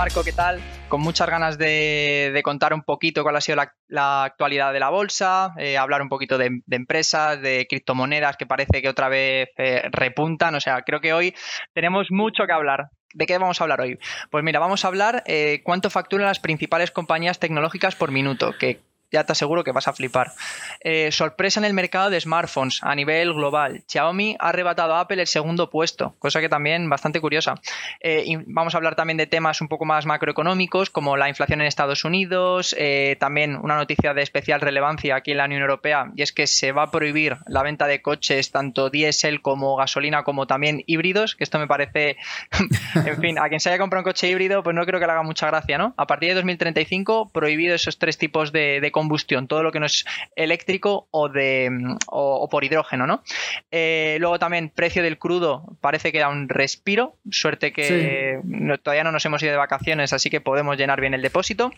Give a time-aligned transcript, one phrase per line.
[0.00, 0.62] Marco, ¿qué tal?
[0.88, 5.52] Con muchas ganas de, contar un poquito cuál ha sido la, actualidad de la bolsa,
[5.58, 10.54] eh, hablar un poquito de, empresas, de criptomonedas que parece que otra vez eh, repuntan.
[10.54, 11.34] O sea, creo que hoy
[11.74, 12.88] tenemos mucho que hablar.
[13.12, 13.98] ¿De qué vamos a hablar hoy?
[14.30, 18.80] Pues mira, vamos a hablar eh, cuánto facturan las principales compañías tecnológicas por minuto, que
[19.10, 20.32] ya te aseguro que vas a flipar.
[20.80, 23.82] Eh, sorpresa en el mercado de smartphones a nivel global.
[23.86, 27.54] Xiaomi ha arrebatado a Apple el segundo puesto, cosa que también bastante curiosa.
[28.00, 31.66] Eh, vamos a hablar también de temas un poco más macroeconómicos, como la inflación en
[31.66, 36.22] Estados Unidos, eh, también una noticia de especial relevancia aquí en la Unión Europea, y
[36.22, 40.46] es que se va a prohibir la venta de coches, tanto diésel como gasolina, como
[40.46, 42.16] también híbridos, que esto me parece,
[42.94, 45.12] en fin, a quien se haya comprado un coche híbrido, pues no creo que le
[45.12, 45.94] haga mucha gracia, ¿no?
[45.96, 49.86] A partir de 2035, prohibido esos tres tipos de, de combustión, todo lo que no
[49.86, 50.04] es
[50.36, 51.70] eléctrico o, de,
[52.06, 53.22] o, por hidrógeno, ¿no?
[53.70, 58.40] Eh, luego también precio del crudo parece que da un respiro, suerte que
[58.82, 61.72] todavía no nos hemos ido de vacaciones, así que podemos llenar bien el depósito.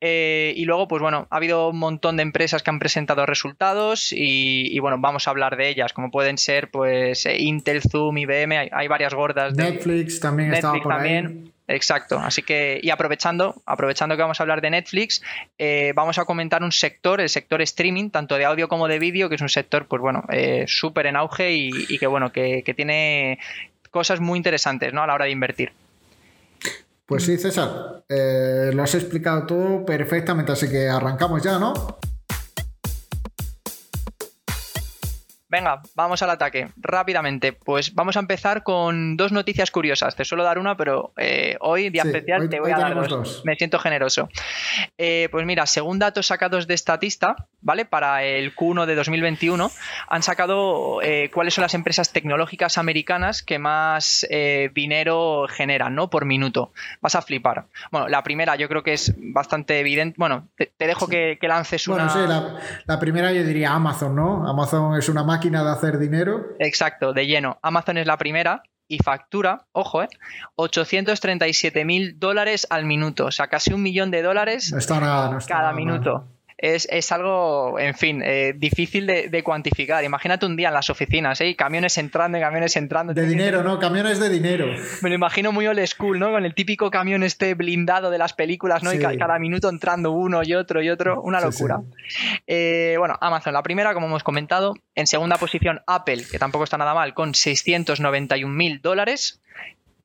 [0.00, 4.12] Eh, y luego, pues bueno, ha habido un montón de empresas que han presentado resultados
[4.12, 8.88] y, bueno, vamos a hablar de ellas, como pueden ser pues Intel, Zoom, IBM, hay,
[8.88, 9.54] varias gordas.
[9.54, 11.52] Netflix también Netflix por también.
[11.68, 15.22] Exacto, así que y aprovechando, aprovechando que vamos a hablar de Netflix,
[15.58, 19.28] eh, vamos a comentar un sector, el sector streaming, tanto de audio como de vídeo,
[19.28, 23.38] que es un sector, pues bueno, eh, súper en auge y, que bueno, que, tiene
[23.90, 25.02] cosas muy interesantes, ¿no?
[25.02, 25.72] A la hora de invertir.
[27.04, 31.98] Pues sí, César, eh, lo has explicado todo perfectamente, así que arrancamos ya, ¿no?
[35.50, 36.68] Venga, vamos al ataque.
[36.76, 40.14] Rápidamente, pues vamos a empezar con dos noticias curiosas.
[40.14, 43.42] Te suelo dar una, pero eh, hoy, día especial, te voy a dar dos.
[43.44, 44.28] Me siento generoso.
[44.98, 47.84] Eh, pues mira, según datos sacados de Statista, ¿vale?
[47.84, 49.70] Para el Q1 de 2021,
[50.08, 54.26] han sacado eh, cuáles son las empresas tecnológicas americanas que más
[54.74, 56.10] dinero generan, ¿no?
[56.10, 56.72] Por minuto.
[57.00, 57.66] Vas a flipar.
[57.90, 60.16] Bueno, la primera yo creo que es bastante evidente.
[60.18, 62.06] Bueno, te, dejo que, lances una.
[62.06, 64.48] Bueno, sí, la, la primera yo diría Amazon, ¿no?
[64.48, 66.56] Amazon es una máquina máquina de hacer dinero.
[66.58, 67.58] Exacto, de lleno.
[67.62, 70.08] Amazon es la primera y factura, ojo, eh,
[70.56, 74.74] 837 mil dólares al minuto, o sea, casi un millón de dólares
[75.46, 76.26] cada minuto
[76.58, 80.02] es, algo, en fin, eh, difícil de, cuantificar.
[80.02, 81.54] Imagínate un día en las oficinas, ¿eh?
[81.54, 83.14] camiones entrando y camiones entrando.
[83.14, 83.78] De dinero, ¿no?
[83.78, 84.66] Camiones de dinero.
[85.00, 86.32] Me lo imagino muy old school, ¿no?
[86.32, 88.92] Con el típico camión este blindado de las películas, ¿no?
[88.92, 91.22] Y cada minuto entrando uno y otro y otro.
[91.22, 91.80] Una locura.
[92.46, 94.74] Eh, bueno, Amazon, la primera, como hemos comentado.
[94.96, 99.40] En segunda posición, Apple, que tampoco está nada mal, con 691 mil dólares.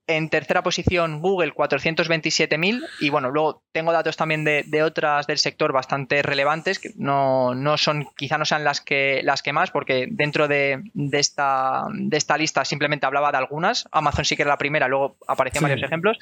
[0.06, 2.84] En tercera posición, Google, 427.000.
[3.00, 8.08] Y bueno, luego tengo datos también de, otras del sector bastante relevantes, que no, son,
[8.18, 10.82] quizá no sean las que, las que más, porque dentro de,
[11.14, 13.88] esta, de esta lista simplemente hablaba de algunas.
[13.94, 16.18] Amazon sí que era la primera, luego aparecían varios ejemplos.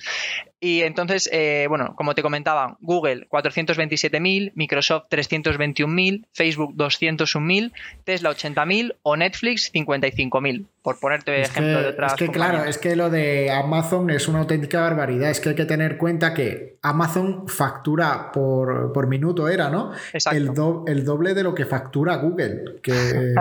[0.60, 7.72] Y entonces, eh, bueno, como te comentaba, Google, 427.000, Microsoft, 321.000, Facebook, 201.000,
[8.04, 12.14] Tesla, 80.000 o Netflix, 55.000 por ponerte ejemplo de otras.
[12.14, 15.30] Es que, claro, es que lo de Amazon es una auténtica barbaridad.
[15.30, 19.92] Es que hay que tener cuenta que Amazon factura por, minuto, era, ¿no?
[20.32, 20.54] El,
[20.88, 22.92] el, doble de lo que factura Google, que,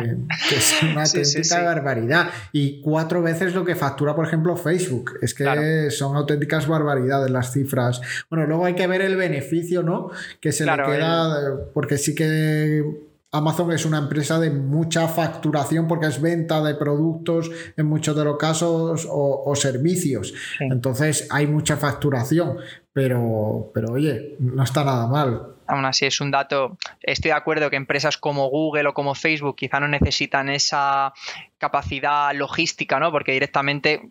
[0.54, 2.30] es una auténtica barbaridad.
[2.52, 5.12] Y cuatro veces lo que factura, por ejemplo, Facebook.
[5.22, 8.02] Es que son auténticas barbaridades las cifras.
[8.28, 10.10] Bueno, luego hay que ver el beneficio, ¿no?
[10.40, 16.06] Que se le queda, porque sí que Amazon es una empresa de mucha facturación porque
[16.06, 20.34] es venta de productos en muchos de los casos o, servicios.
[20.58, 22.56] Entonces hay mucha facturación,
[22.92, 26.76] pero, pero oye, no está nada mal aún así es un dato.
[27.00, 31.12] Estoy de acuerdo que empresas como Google o como Facebook quizá no necesitan esa
[31.58, 33.12] capacidad logística, ¿no?
[33.12, 34.02] Porque directamente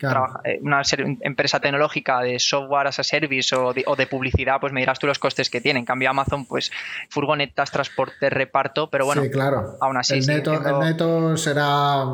[0.44, 0.82] eh, una
[1.22, 5.20] empresa tecnológica de software as a service o de, publicidad, pues me dirás tú los
[5.20, 5.82] costes que tienen.
[5.82, 6.72] En cambio, Amazon, pues
[7.10, 9.78] furgonetas, transporte, reparto, pero bueno, claro.
[9.82, 10.20] aún así.
[10.20, 12.06] El neto, el neto será,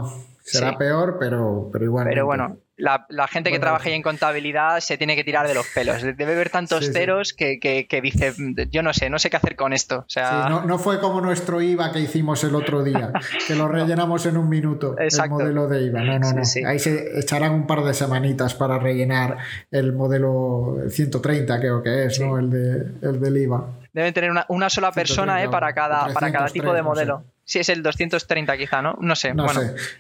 [0.42, 2.08] será peor, pero, pero igual.
[2.08, 6.02] Pero bueno, la, gente que trabaja en contabilidad se tiene que tirar de los pelos.
[6.18, 8.34] Debe ver tantos ceros Que, dice,
[8.70, 10.00] yo no sé, no sé qué hacer con esto.
[10.00, 10.50] O sea...
[10.50, 13.12] no, fue como nuestro IVA que hicimos el otro día,
[13.48, 16.02] que lo rellenamos en un minuto, el modelo de IVA.
[16.02, 16.42] No, no, no.
[16.68, 19.38] Ahí se echarán un par de semanitas para rellenar
[19.72, 22.38] el modelo 130, creo que es, ¿no?
[22.38, 23.66] El, de, el del IVA.
[23.94, 27.24] Deben tener una, sola persona eh, para cada, para cada tipo de modelo.
[27.48, 28.98] Sí, es el 230 quizá, ¿no?
[29.00, 29.36] No sé.
[29.36, 29.48] No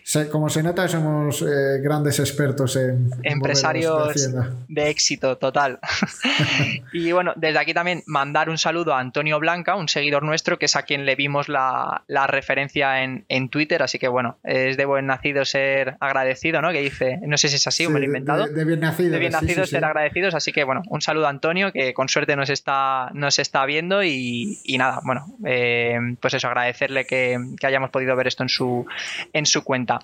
[0.03, 0.29] sé.
[0.29, 3.11] Como se nota, somos eh, grandes expertos en...
[3.21, 4.33] Empresarios
[4.67, 5.79] de, éxito total.
[6.93, 10.65] y bueno, desde aquí también mandar un saludo a Antonio Blanca, un seguidor nuestro, que
[10.65, 13.83] es a quien le vimos la, referencia en, Twitter.
[13.83, 16.71] Así que bueno, es de buen nacido ser agradecido, ¿no?
[16.71, 18.47] Que dice, no sé si es así o me lo he inventado.
[18.47, 19.11] De, bien nacido.
[19.11, 20.33] De bien nacido ser agradecidos.
[20.33, 24.03] Así que bueno, un saludo a Antonio, que con suerte nos está, nos está viendo.
[24.03, 28.85] Y, nada, bueno, eh, pues eso, agradecerle que que, hayamos podido ver esto en su,
[29.33, 29.99] en su cuenta.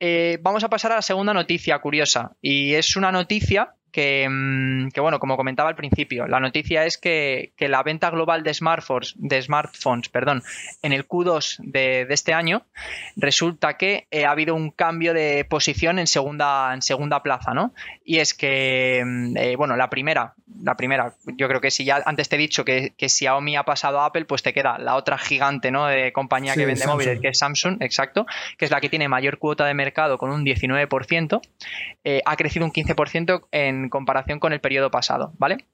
[0.00, 5.00] Eh, vamos a pasar a la segunda noticia curiosa y es una noticia Mm, que,
[5.00, 9.40] bueno, como comentaba al principio, la noticia es que, la venta global de smartphones, de
[9.40, 10.42] smartphones perdón,
[10.82, 12.64] en el Q2 de, este año,
[13.16, 17.72] resulta que eh, ha habido un cambio de posición en segunda, en segunda plaza, ¿no?
[18.04, 22.02] Y es que, mm, eh, bueno, la primera, la primera, yo creo que si ya
[22.04, 24.96] antes te he dicho que, que Xiaomi ha pasado a Apple, pues te queda la
[24.96, 25.86] otra gigante, ¿no?
[25.86, 29.38] De compañía que vende móviles, que es Samsung, exacto, que es la que tiene mayor
[29.38, 31.40] cuota de mercado con un 19%,
[32.04, 35.66] eh, ha crecido un 15% en en comparación con el periodo pasado, ¿vale?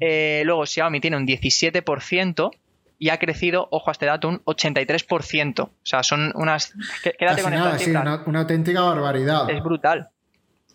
[0.00, 2.50] Eh, luego Xiaomi tiene un 17%
[2.98, 5.60] y ha crecido, ojo a este dato, un 83%.
[5.60, 6.72] O sea, son unas...
[7.18, 9.50] Quédate con nada, sí, una, auténtica barbaridad.
[9.50, 10.10] Es brutal.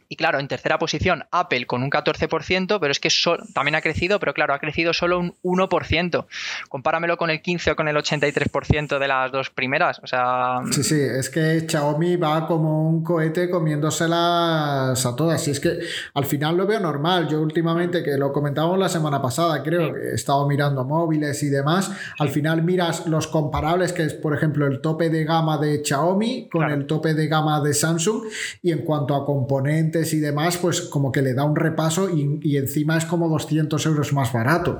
[0.09, 3.09] Y claro, en tercera posición Apple con un 14%, pero es que
[3.53, 6.25] también ha crecido, pero claro, ha crecido solo un 1%.
[6.69, 9.99] Compáramelo con el 15 o con el 83% de las dos primeras.
[10.03, 10.59] O sea...
[10.71, 15.47] Sí, sí, es que Xiaomi va como un cohete comiéndoselas a todas.
[15.47, 15.79] Y es que
[16.13, 17.27] al final lo veo normal.
[17.27, 21.49] Yo últimamente, que lo comentábamos la semana pasada, creo que he estado mirando móviles y
[21.49, 25.83] demás, al final miras los comparables, que es por ejemplo el tope de gama de
[25.83, 28.23] Xiaomi con el tope de gama de Samsung.
[28.61, 32.57] Y en cuanto a componentes, y demás, pues como que le da un repaso y,
[32.57, 34.79] encima es como 200 euros más barato.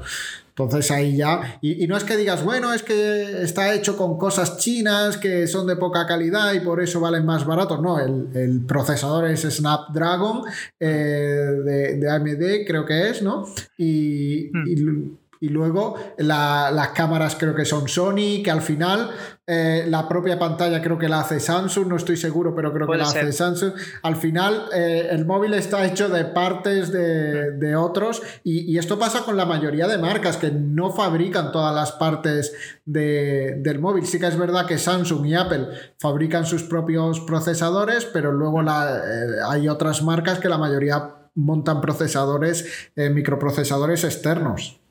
[0.50, 4.58] Entonces ahí ya, y, no es que digas, bueno, es que está hecho con cosas
[4.58, 7.82] chinas que son de poca calidad y por eso valen más baratos.
[7.82, 10.44] No, el, procesador es Snapdragon
[10.80, 13.46] eh, de, AMD, creo que es, ¿no?
[13.78, 14.68] y hmm.
[14.68, 19.12] Y luego las cámaras creo que son Sony, que al final
[19.50, 22.98] eh, la propia pantalla creo que la hace Samsung, no estoy seguro, pero creo que
[22.98, 23.72] la hace Samsung.
[24.04, 29.38] Al final eh, el móvil está hecho de partes de, otros y, esto pasa con
[29.38, 32.54] la mayoría de marcas que no fabrican todas las partes
[32.86, 34.06] del móvil.
[34.06, 35.68] Sí que es verdad que Samsung y Apple
[35.98, 41.80] fabrican sus propios procesadores, pero luego la, eh, hay otras marcas que la mayoría montan
[41.80, 44.82] procesadores, microprocesadores externos.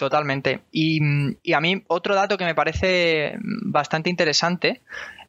[0.00, 0.62] Totalmente.
[0.72, 0.98] Y,
[1.52, 4.80] a mí otro dato que me parece bastante interesante,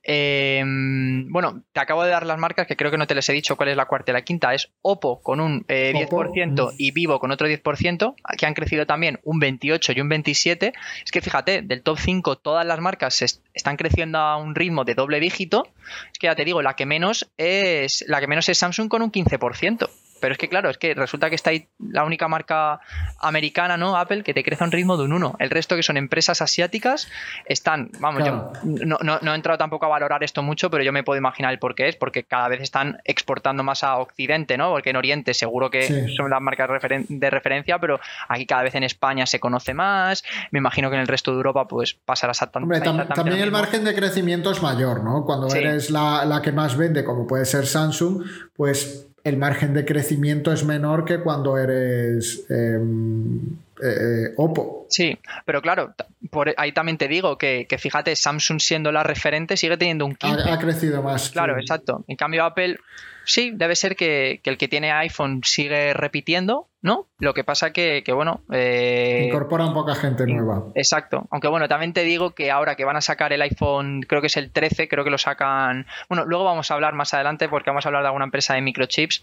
[0.02, 3.34] eh, bueno, te acabo de dar las marcas que creo que no te les he
[3.34, 6.92] dicho cuál es la cuarta y la quinta, es Oppo con un 10% eh, y
[6.92, 10.72] Vivo con otro 10%, que han crecido también un 28 y un 27.
[11.04, 14.96] Es que fíjate, del top 5 todas las marcas están creciendo a un ritmo de
[14.96, 15.68] doble dígito.
[16.14, 19.02] Es que ya te digo, la que menos es la que menos es Samsung con
[19.02, 19.90] un 15%.
[20.22, 22.80] Pero es que, claro, es que resulta que está ahí la única marca
[23.20, 23.98] americana, ¿no?
[23.98, 25.36] Apple, que te crece a un ritmo de un 1.
[25.40, 27.10] El resto, que son empresas asiáticas,
[27.46, 31.04] están, vamos, yo no, no, he entrado tampoco a valorar esto mucho, pero yo me
[31.04, 34.70] puedo imaginar el por qué es, porque cada vez están exportando más a Occidente, ¿no?
[34.70, 36.70] Porque en Oriente seguro que son las marcas
[37.10, 40.24] de referencia, pero aquí cada vez en España se conoce más.
[40.52, 42.88] Me imagino que en el resto de Europa, pues pasará exactamente.
[42.88, 45.26] Hombre, también el margen de crecimiento es mayor, ¿no?
[45.26, 48.24] Cuando eres la, la que más vende, como puede ser Samsung,
[48.56, 53.38] pues el margen de crecimiento es menor que cuando eres em,
[53.82, 54.88] eh, eh, Oppo.
[54.90, 55.94] Sí, pero claro,
[56.30, 60.50] por ahí también te digo que, fíjate, Samsung siendo la referente sigue teniendo un 15.
[60.50, 61.30] Ha, crecido más.
[61.30, 62.04] Claro, exacto.
[62.08, 62.78] En cambio, Apple
[63.26, 67.08] Sí, debe ser que, el que tiene iPhone sigue repitiendo, ¿no?
[67.20, 68.42] Lo que pasa que, que bueno...
[68.52, 70.66] Eh, Incorporan poca gente nueva.
[70.74, 71.28] Exacto.
[71.30, 74.28] Aunque bueno, también te digo que ahora que van a sacar el iPhone, creo que
[74.28, 75.86] es el 13, creo que lo sacan...
[76.10, 78.62] Bueno, luego vamos a hablar más adelante porque vamos a hablar de alguna empresa de
[78.62, 79.22] microchips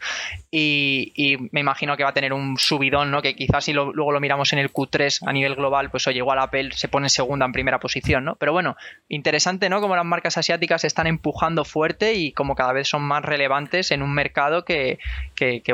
[0.50, 3.22] y, me imagino que va a tener un subidón, ¿no?
[3.22, 6.38] Que quizás si luego lo miramos en el Q3 a nivel global, pues oye, igual
[6.38, 8.36] Apple se pone en segunda, en primera posición, ¿no?
[8.36, 8.76] Pero bueno,
[9.08, 9.80] interesante, ¿no?
[9.80, 14.02] Como las marcas asiáticas están empujando fuerte y como cada vez son más relevantes en
[14.02, 14.98] un mercado que,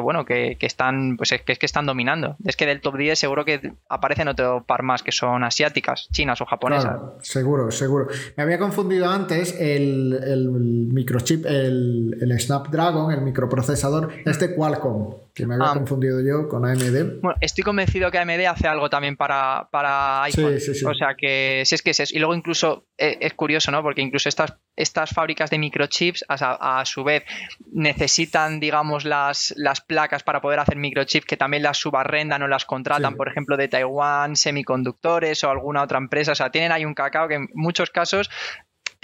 [0.00, 2.36] bueno, que, están, pues es que, es que están dominando.
[2.44, 6.40] Es que del top 10 seguro que aparecen otro par más que son asiáticas, chinas
[6.40, 7.00] o japonesas.
[7.20, 8.06] seguro, seguro.
[8.36, 10.48] Me había confundido antes el,
[10.92, 15.23] microchip, el, Snapdragon, el microprocesador, este Qualcomm.
[15.34, 15.74] Que me había ah.
[15.74, 17.20] confundido yo con AMD.
[17.20, 20.60] Bueno, estoy convencido que AMD hace algo también para, para iPhone.
[20.60, 20.84] Sí, sí, sí.
[20.84, 22.14] O sea que si es que es eso.
[22.14, 23.82] Y luego incluso eh, es, curioso, ¿no?
[23.82, 27.24] Porque incluso estas, estas fábricas de microchips a, a, su vez
[27.72, 32.64] necesitan, digamos, las, las placas para poder hacer microchips que también las subarrendan o las
[32.64, 36.32] contratan, por ejemplo, de Taiwán, semiconductores o alguna otra empresa.
[36.32, 38.30] O sea, tienen ahí un cacao que en muchos casos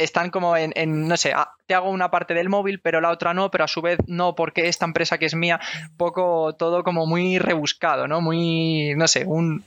[0.03, 3.33] están como en, no sé, ah, te hago una parte del móvil, pero la otra
[3.33, 5.61] no, pero a su vez no, porque esta empresa que es mía,
[5.97, 8.21] poco todo como muy rebuscado, ¿no?
[8.21, 9.65] Muy, no sé, un,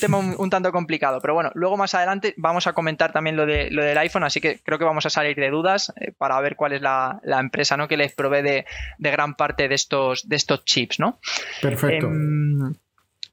[0.00, 1.20] tema un, tanto complicado.
[1.20, 4.40] Pero bueno, luego más adelante vamos a comentar también lo, de, lo del iPhone, así
[4.40, 7.76] que creo que vamos a salir de dudas eh, para ver cuál es la, empresa,
[7.76, 7.88] ¿no?
[7.88, 8.64] Que les provee de,
[8.98, 11.18] gran parte de estos, de estos chips, ¿no?
[11.60, 12.06] Perfecto.
[12.06, 12.74] Em,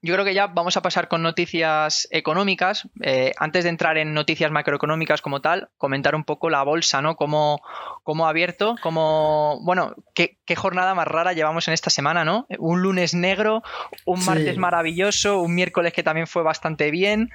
[0.02, 2.90] yo creo que ya vamos a pasar con noticias económicas.
[3.02, 7.16] Eh, antes de entrar en noticias macroeconómicas como tal, comentar un poco la bolsa, ¿no?
[7.16, 7.62] Cómo,
[8.04, 12.46] cómo ha abierto, cómo, bueno, qué, jornada más rara llevamos en esta semana, ¿no?
[12.60, 13.64] Un lunes negro,
[14.06, 17.30] un martes maravilloso, un miércoles que también fue bastante bien.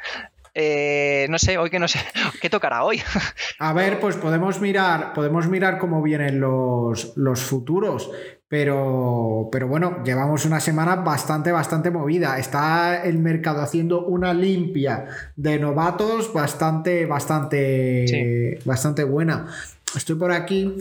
[0.59, 1.99] Eh, no sé, hoy que no sé,
[2.41, 3.03] ¿qué tocará hoy?
[3.59, 8.11] A ver, pues podemos mirar, podemos mirar cómo vienen los, los futuros.
[8.49, 12.39] Pero, pero bueno, llevamos una semana bastante, bastante movida.
[12.39, 19.49] Está el mercado haciendo una limpia de novatos bastante, bastante, bastante buena.
[19.95, 20.73] Estoy por aquí.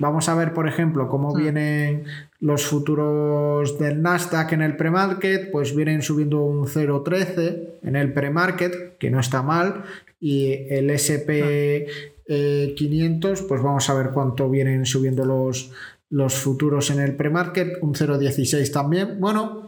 [0.00, 1.38] Vamos a ver, por ejemplo, cómo hmm.
[1.38, 2.04] vienen
[2.40, 5.50] los futuros del Nasdaq en el pre-market.
[5.50, 9.84] Pues vienen subiendo un 0,13 en el pre-market, que no está mal.
[10.20, 11.86] Y el SP
[12.28, 15.72] 500, pues vamos a ver cuánto vienen subiendo los,
[16.10, 19.20] los futuros en el pre-market, un 0,16 también.
[19.20, 19.67] Bueno,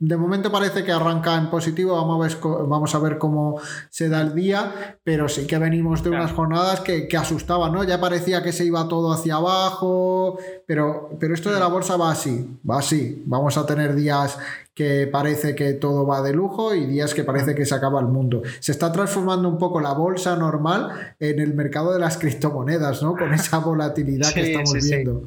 [0.00, 4.08] de momento parece que arranca en positivo, vamos a, ver, vamos a ver cómo se
[4.08, 7.84] da el día, pero sí que venimos de unas jornadas que, que, asustaban, ¿no?
[7.84, 12.10] Ya parecía que se iba todo hacia abajo, pero, pero esto de la bolsa va
[12.10, 13.22] así, va así.
[13.26, 14.38] Vamos a tener días
[14.74, 18.08] que parece que todo va de lujo y días que parece que se acaba el
[18.08, 18.42] mundo.
[18.58, 23.16] Se está transformando un poco la bolsa normal en el mercado de las criptomonedas, ¿no?
[23.16, 25.22] Con esa volatilidad que estamos viendo.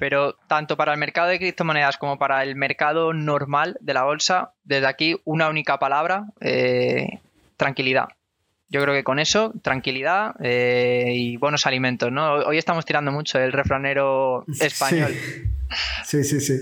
[0.00, 4.52] Pero tanto para el mercado de criptomonedas como para el mercado normal de la bolsa,
[4.64, 7.20] desde aquí una única palabra, eh,
[7.56, 8.08] tranquilidad.
[8.68, 12.34] Yo creo que con eso, tranquilidad eh, y buenos alimentos, ¿no?
[12.34, 15.14] Hoy estamos tirando mucho el refranero español.
[16.04, 16.40] sí, sí.
[16.40, 16.58] sí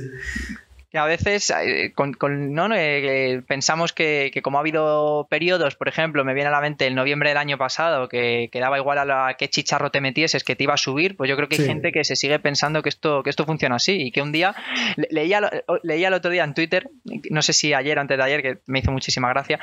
[0.90, 2.16] que a veces eh, con,
[2.54, 2.68] ¿no?
[2.74, 6.94] Eh, pensamos que, como ha habido periodos, por ejemplo, me viene a la mente el
[6.94, 10.56] noviembre del año pasado, que, que daba igual a la, qué chicharro te metieses, que
[10.56, 12.88] te iba a subir, pues yo creo que hay gente que se sigue pensando que
[12.88, 14.54] esto, que esto funciona así y que un día,
[15.10, 15.50] leía,
[15.82, 16.88] leía el otro día en Twitter,
[17.30, 19.60] no sé si ayer, antes de ayer, que me hizo muchísima gracia,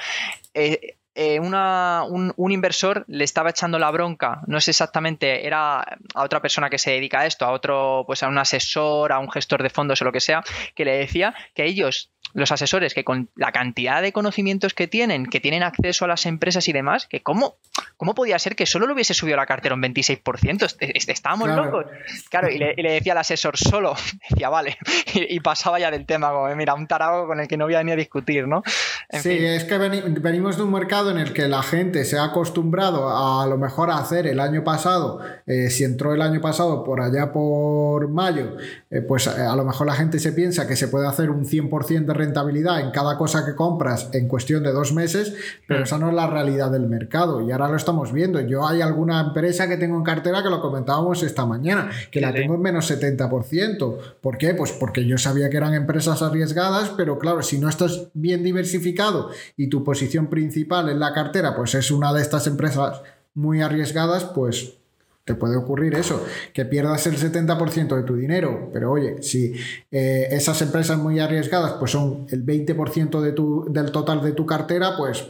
[0.54, 6.42] eh, eh, un, inversor le estaba echando la bronca, no sé exactamente, era a otra
[6.42, 9.64] persona que se dedica a esto, a otro, pues a un asesor, a un gestor
[9.64, 10.44] de fondos o lo que sea,
[10.76, 15.26] que le decía que ellos los asesores que con la cantidad de conocimientos que tienen,
[15.26, 17.56] que tienen acceso a las empresas y demás, que cómo,
[17.96, 20.76] cómo podía ser que solo le hubiese subido la cartera un 26%,
[21.08, 21.86] estábamos locos.
[22.30, 23.96] Claro, y le, decía al asesor solo,
[24.30, 24.78] decía, vale,
[25.14, 27.84] y, pasaba ya del tema, como, mira, un tarago con el que no voy a
[27.84, 28.64] ni a discutir, ¿no?
[29.12, 33.10] sí, es que venimos de un mercado en el que la gente se ha acostumbrado
[33.10, 37.00] a, lo mejor a hacer el año pasado, eh, si entró el año pasado por
[37.00, 38.58] allá por mayo,
[38.90, 41.46] eh, pues eh, a lo mejor la gente se piensa que se puede hacer un
[41.46, 45.34] 100% de rentabilidad en cada cosa que compras en cuestión de dos meses,
[45.68, 48.42] pero esa no es la realidad del mercado y ahora lo estamos viendo.
[48.42, 52.34] Yo hay alguna empresa que tengo en cartera que lo comentábamos esta mañana, que la
[52.34, 53.98] tengo en menos 70%.
[54.22, 54.54] ¿Por qué?
[54.54, 59.30] Pues porque yo sabía que eran empresas arriesgadas, pero claro, si no estás bien diversificado
[59.56, 63.02] y tu posición principal en la cartera pues es una de estas empresas
[63.34, 64.78] muy arriesgadas, pues
[65.26, 69.54] te puede ocurrir eso, que pierdas el 70% de tu dinero, pero oye, si
[69.92, 74.46] eh, esas empresas muy arriesgadas pues son el 20% de tu, del total de tu
[74.46, 75.26] cartera, pues,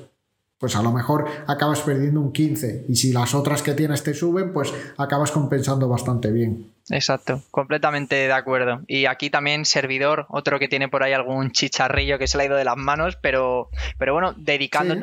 [0.57, 4.13] pues a lo mejor acabas perdiendo un 15% y si las otras que tienes te
[4.13, 6.73] suben, pues acabas compensando bastante bien.
[6.89, 8.81] Exacto, completamente de acuerdo.
[8.87, 12.47] Y aquí también servidor, otro que tiene por ahí algún chicharrillo que se le ha
[12.47, 14.95] ido de las manos, pero, pero bueno, dedicando,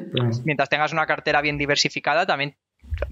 [0.45, 2.57] mientras tengas una cartera bien diversificada, también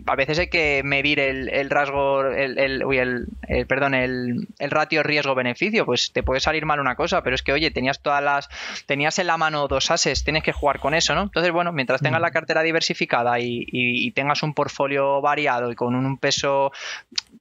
[0.07, 5.85] a veces hay que medir el, rasgo, el, el, perdón, el, ratio riesgo-beneficio.
[5.85, 8.49] Pues te puede salir mal una cosa, pero es que, oye, tenías todas las,
[8.87, 11.23] tenías en la mano dos ases, tienes que jugar con eso, ¿no?
[11.23, 16.19] Entonces, bueno, mientras tengas la cartera diversificada y, tengas un portfolio variado y con un,
[16.19, 16.73] peso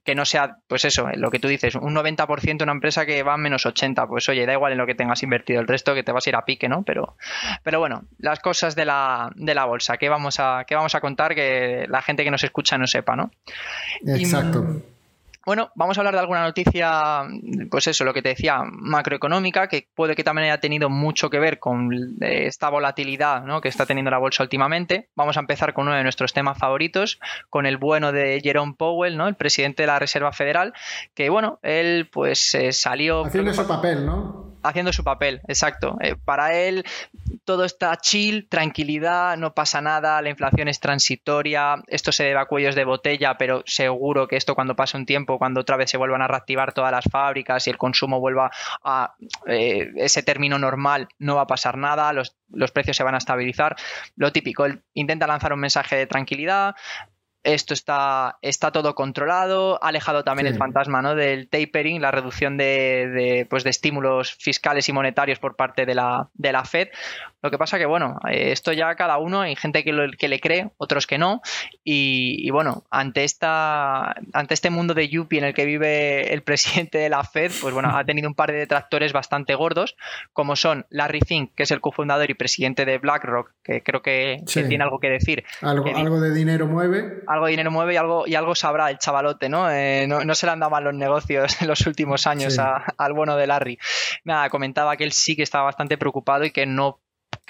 [0.04, 3.34] que no sea, pues eso, lo que tú dices, un 90% una empresa que va
[3.34, 6.02] a menos 80, pues oye, da igual en lo que tengas invertido, el resto que
[6.02, 6.82] te vas a ir a pique, ¿no?
[6.84, 7.16] Pero,
[7.62, 11.00] pero bueno, las cosas de la, de la bolsa, ¿qué vamos, a, qué vamos a
[11.00, 13.30] contar que la gente que nos escucha no sepa, ¿no?
[14.06, 14.82] Exacto.
[15.46, 17.22] Bueno, vamos a hablar de alguna noticia,
[17.70, 21.38] pues eso, lo que te decía, macroeconómica, que puede que también haya tenido mucho que
[21.38, 23.62] ver con eh, esta volatilidad ¿no?
[23.62, 25.08] que está teniendo la bolsa últimamente.
[25.16, 29.16] Vamos a empezar con uno de nuestros temas favoritos, con el bueno de Jerome Powell,
[29.16, 29.28] ¿no?
[29.28, 30.74] el presidente de la Reserva Federal,
[31.14, 33.24] que bueno, él pues eh, salió...
[33.24, 34.49] Haciendo ese papel, ¿no?
[34.62, 35.96] Haciendo su papel, exacto.
[36.00, 36.84] Eh, para él
[37.44, 42.46] todo está chill, tranquilidad, no pasa nada, la inflación es transitoria, esto se debe a
[42.46, 45.96] cuellos de botella, pero seguro que esto cuando pase un tiempo, cuando otra vez se
[45.96, 48.50] vuelvan a reactivar todas las fábricas y el consumo vuelva
[48.82, 49.14] a
[49.46, 53.18] eh, ese término normal, no va a pasar nada, los, los precios se van a
[53.18, 53.76] estabilizar.
[54.16, 56.74] Lo típico, él intenta lanzar un mensaje de tranquilidad,
[57.42, 61.14] esto está, está todo controlado, ha alejado también el fantasma ¿no?
[61.14, 65.94] del tapering, la reducción de, de, pues de estímulos fiscales y monetarios por parte de
[65.94, 66.88] la, de la Fed.
[67.42, 70.40] Lo que pasa que, bueno, eh, esto ya cada uno, hay gente que, que le
[70.40, 71.40] cree, otros que no.
[71.82, 76.98] Y, bueno, ante, esta, ante este mundo de Yuppie en el que vive el presidente
[76.98, 79.96] de la Fed, pues bueno, ha tenido un par de detractores bastante gordos,
[80.32, 84.42] como son Larry Fink, que es el cofundador y presidente de BlackRock, que creo que,
[84.52, 85.44] tiene algo que decir.
[85.62, 88.98] Algo, algo de dinero mueve algo de dinero mueve y algo, y algo sabrá el
[88.98, 89.70] chavalote, ¿no?
[89.70, 93.36] Eh, no, se le han dado mal los negocios en los últimos años al bueno
[93.36, 93.78] de Larry.
[94.24, 96.98] Nada, comentaba que él sí que estaba bastante preocupado y que no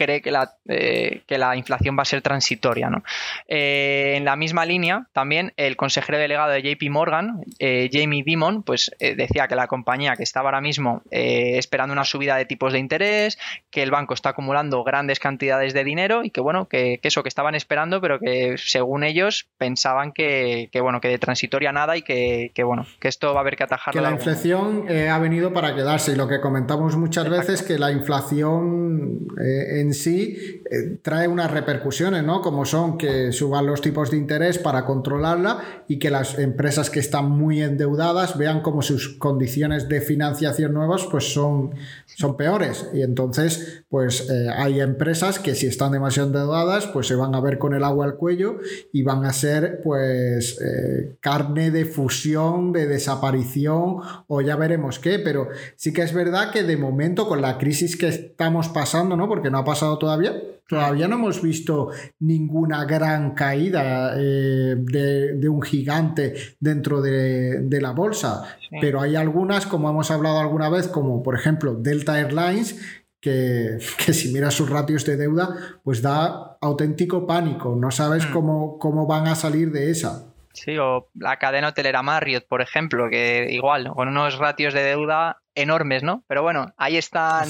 [0.01, 2.89] cree que la, eh, que la inflación va a ser transitoria.
[2.89, 3.03] ¿no?
[3.49, 8.63] Eh, en la misma línea, también el consejero delegado de JP Morgan, eh, Jamie Dimon,
[8.63, 12.79] pues decía que la compañía que estaba ahora mismo esperando una subida de tipos de
[12.79, 13.39] interés,
[13.71, 17.29] que el banco está acumulando grandes cantidades de dinero y que bueno, que, eso que
[17.29, 22.53] estaban esperando, pero que según ellos pensaban que, bueno, que de transitoria nada y que,
[22.65, 24.01] bueno, que esto va a haber que atajarlo.
[24.01, 27.91] Que la inflación ha venido para quedarse y lo que comentamos muchas veces que la
[27.91, 32.41] inflación en sí eh, trae unas repercusiones, ¿no?
[32.41, 37.01] Como son que suban los tipos de interés para controlarla y que las empresas que
[37.01, 41.75] están muy endeudadas vean como sus condiciones de financiación nuevas pues son,
[42.07, 42.89] son peores.
[42.93, 47.41] Y entonces, pues eh, hay empresas que si están demasiado endeudadas, pues se van a
[47.41, 48.61] ver con el agua al cuello
[48.93, 53.97] y van a ser pues eh, carne de fusión, de desaparición
[54.29, 57.97] o ya veremos qué, pero sí que es verdad que de momento con la crisis
[57.97, 59.27] que estamos pasando, ¿no?
[59.27, 60.41] Porque no ha pasado todavía.
[60.71, 68.45] Todavía no hemos visto ninguna gran caída eh, de, un gigante dentro de, la bolsa,
[68.81, 72.77] pero hay algunas, como hemos hablado alguna vez, como por ejemplo Delta Airlines,
[73.21, 78.33] que, si miras sus ratios de deuda, pues da auténtico pánico, no sabes hmm.
[78.33, 80.27] cómo, cómo van a salir de esa.
[80.53, 85.40] Sí, o la cadena hotelera Marriott, por ejemplo, que igual, con unos ratios de deuda
[85.55, 86.23] enormes, ¿no?
[86.27, 87.49] Pero bueno, ahí están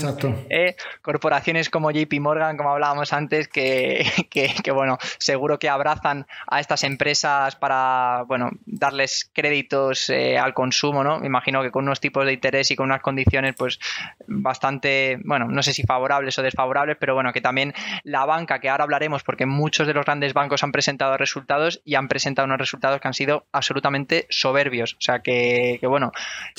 [0.48, 6.60] eh, corporaciones como JP Morgan, como hablábamos antes, que, que, bueno, seguro que abrazan a
[6.60, 11.20] estas empresas para, bueno, darles créditos eh, al consumo, ¿no?
[11.20, 13.78] Me imagino que con unos tipos de interés y con unas condiciones, pues,
[14.26, 18.68] bastante, bueno, no sé si favorables o desfavorables, pero bueno, que también la banca, que
[18.68, 22.58] ahora hablaremos, porque muchos de los grandes bancos han presentado resultados y han presentado unos
[22.58, 24.94] resultados que han sido absolutamente soberbios.
[24.94, 26.12] O sea que, bueno,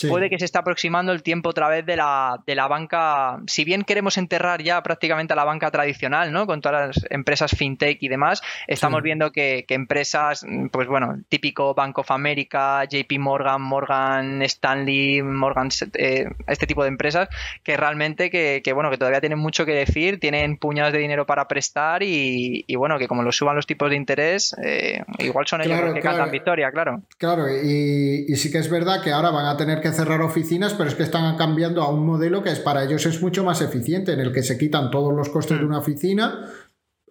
[0.07, 3.63] puede que se esté aproximando el tiempo otra vez de la, de la banca, si
[3.63, 6.45] bien queremos enterrar ya prácticamente a la banca tradicional, ¿no?
[6.45, 11.97] Con todas las empresas fintech y demás, estamos viendo que, empresas, pues bueno, típico Bank
[11.99, 17.29] of America, JP Morgan, Morgan Stanley, Morgan, eh, este tipo de empresas,
[17.63, 21.47] que realmente que, bueno, que todavía tienen mucho que decir, tienen puñados de dinero para
[21.47, 25.79] prestar y, bueno, que como lo suban los tipos de interés, eh, igual son ellos
[25.81, 27.01] los que cantan victoria, claro.
[27.17, 30.73] Claro, y, y sí que es verdad que ahora van a tener que cerrar oficinas,
[30.73, 33.61] pero es que están cambiando a un modelo que es para ellos es mucho más
[33.61, 35.67] eficiente, en el que se quitan todos los costes de mm.
[35.67, 36.45] una oficina,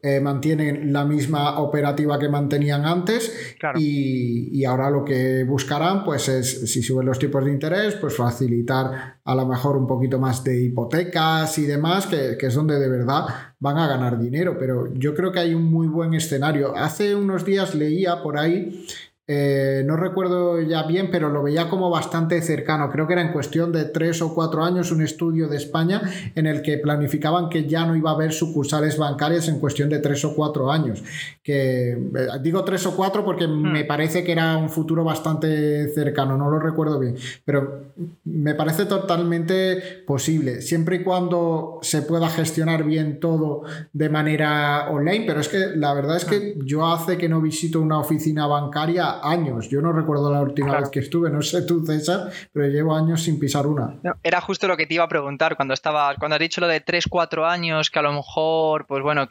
[0.02, 6.72] eh, mantienen la misma operativa que mantenían antes y, ahora lo que buscarán pues es
[6.72, 10.62] si suben los tipos de interés pues facilitar a lo mejor un poquito más de
[10.62, 13.24] hipotecas y demás que, que, es donde de verdad
[13.58, 14.56] van a ganar dinero.
[14.58, 16.74] Pero yo creo que hay un muy buen escenario.
[16.74, 18.86] Hace unos días leía por ahí
[19.32, 22.90] eh, no recuerdo ya bien, pero lo veía como bastante cercano.
[22.90, 26.02] Creo que era en cuestión de tres o cuatro años un estudio de España
[26.34, 30.00] en el que planificaban que ya no iba a haber sucursales bancarias en cuestión de
[30.00, 31.04] tres o cuatro años.
[31.44, 31.98] Que eh,
[32.42, 33.70] digo tres o cuatro porque hmm.
[33.70, 37.14] me parece que era un futuro bastante cercano, no lo recuerdo bien,
[37.44, 37.92] pero
[38.24, 43.62] me parece totalmente posible, siempre y cuando se pueda gestionar bien todo
[43.92, 45.22] de manera online.
[45.24, 46.66] Pero es que la verdad es que hmm.
[46.66, 49.68] yo hace que no visito una oficina bancaria años.
[49.68, 53.22] Yo no recuerdo la última vez que estuve, no sé tú, César, pero llevo años
[53.22, 53.94] sin pisar una.
[54.22, 56.80] era justo lo que te iba a preguntar cuando estaba, cuando has dicho lo de
[56.80, 59.28] 3, 4 años, que a lo mejor, pues bueno,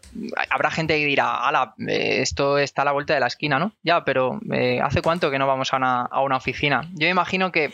[0.50, 3.74] habrá gente que dirá, ala, eh, esto está a la vuelta de la esquina, ¿no?
[3.84, 6.82] Ya, pero eh, ¿hace cuánto que no vamos a una, a una oficina?
[6.94, 7.74] Yo me imagino que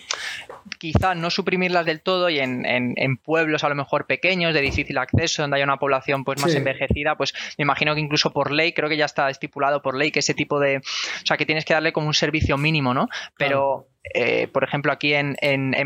[0.78, 4.98] quizás no suprimirlas del todo y en, en, pueblos a lo mejor pequeños, de difícil
[4.98, 8.74] acceso, donde hay una población pues más envejecida, pues me imagino que incluso por ley,
[8.74, 11.66] creo que ya está estipulado por ley que ese tipo de, o sea, que tienes
[11.66, 13.08] que darle como un servicio mínimo, ¿no?
[13.38, 15.36] Pero eh, por ejemplo, aquí en,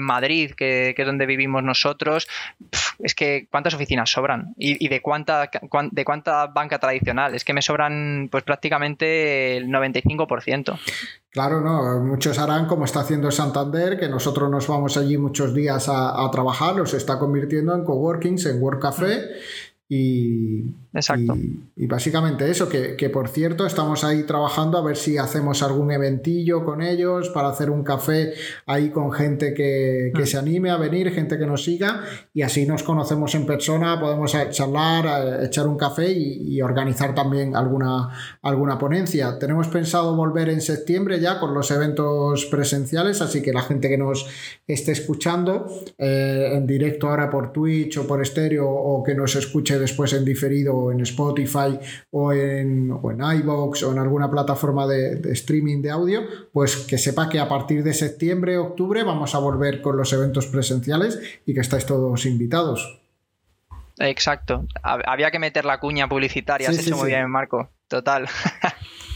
[0.02, 2.28] Madrid, que, es donde vivimos nosotros,
[3.00, 4.54] es que ¿cuántas oficinas sobran?
[4.58, 5.50] ¿Y, de, cuánta,
[5.92, 7.34] de cuánta banca tradicional?
[7.34, 10.80] Es que me sobran pues prácticamente el 95%.
[11.32, 15.88] Claro, no, muchos harán como está haciendo Santander, que nosotros nos vamos allí muchos días
[15.88, 19.22] a, a trabajar, los está convirtiendo en coworkings, en work café.
[19.92, 21.36] Y, Exacto.
[21.76, 26.64] Y, básicamente eso, que, por cierto estamos ahí trabajando a ver si hacemos algún eventillo
[26.64, 28.34] con ellos para hacer un café
[28.66, 30.26] ahí con gente que, mm.
[30.26, 34.36] se anime a venir, gente que nos siga y así nos conocemos en persona, podemos
[34.52, 38.10] charlar, echar un café y, organizar también alguna,
[38.42, 39.40] alguna ponencia.
[39.40, 43.98] Tenemos pensado volver en septiembre ya con los eventos presenciales, así que la gente que
[43.98, 44.28] nos
[44.68, 49.79] esté escuchando eh, en directo ahora por Twitch o por estéreo o que nos escuche
[49.80, 51.80] después en diferido en Spotify
[52.12, 56.98] o en, o en iVoox o en alguna plataforma de, streaming de audio, pues que
[56.98, 61.54] sepa que a partir de septiembre, octubre vamos a volver con los eventos presenciales y
[61.54, 63.02] que estáis todos invitados.
[63.98, 64.66] Exacto.
[64.82, 66.70] Había que meter la cuña publicitaria.
[66.70, 67.70] Has hecho muy bien, Marco.
[67.88, 68.28] Total.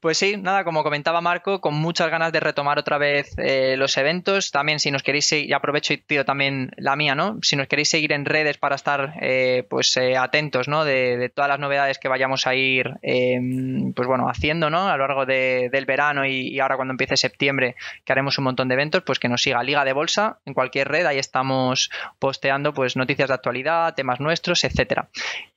[0.00, 3.96] Pues sí, nada, como comentaba Marco, con muchas ganas de retomar otra vez eh, los
[3.96, 4.50] eventos.
[4.50, 7.38] También, si nos queréis seguir, y aprovecho y pido también la mía, ¿no?
[7.42, 10.84] Si nos queréis seguir en redes para estar eh, pues eh, atentos, ¿no?
[10.84, 14.88] De, todas las novedades que vayamos a ir, em, pues bueno, haciendo, ¿no?
[14.88, 18.74] A lo largo del verano y, ahora cuando empiece septiembre, que haremos un montón de
[18.74, 21.06] eventos, pues que nos siga Liga de Bolsa en cualquier red.
[21.06, 25.08] Ahí estamos posteando, pues noticias de actualidad, temas nuestros, etcétera.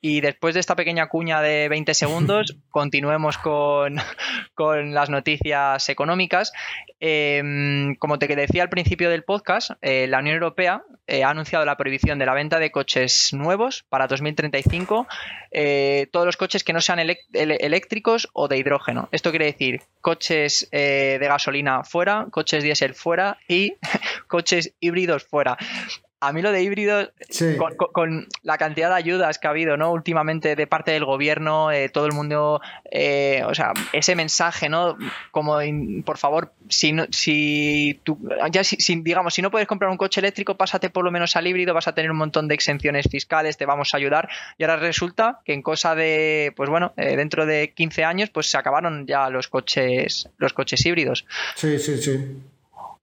[0.01, 3.97] Y después de esta pequeña cuña de 20 segundos, continuemos con,
[4.53, 6.51] con las noticias económicas.
[6.99, 11.65] Em, como te decía al principio del podcast, eh, la Unión Europea eh, ha anunciado
[11.65, 15.07] la prohibición de la venta de coches nuevos para 2035,
[15.51, 19.09] eh, todos los coches que no sean eléctricos o de hidrógeno.
[19.11, 23.75] Esto quiere decir coches de gasolina fuera, coches diésel fuera y
[24.27, 25.57] coches híbridos fuera
[26.21, 27.11] a mí lo de híbrido,
[27.93, 29.91] con, la cantidad de ayudas que ha habido, ¿no?
[29.91, 34.97] Últimamente de parte del gobierno, eh, todo el mundo, eh, o sea, ese mensaje, ¿no?
[35.31, 35.57] Como,
[36.05, 38.19] por favor, si, no, si tú,
[38.51, 41.47] ya si, digamos, si no puedes comprar un coche eléctrico, pásate por lo menos al
[41.47, 44.29] híbrido, vas a tener un montón de exenciones fiscales, te vamos a ayudar.
[44.59, 48.51] Y ahora resulta que en cosa de, pues bueno, eh, dentro de 15 años, pues
[48.51, 51.25] se acabaron ya los coches, los coches híbridos.
[51.55, 52.50] Sí, sí, sí.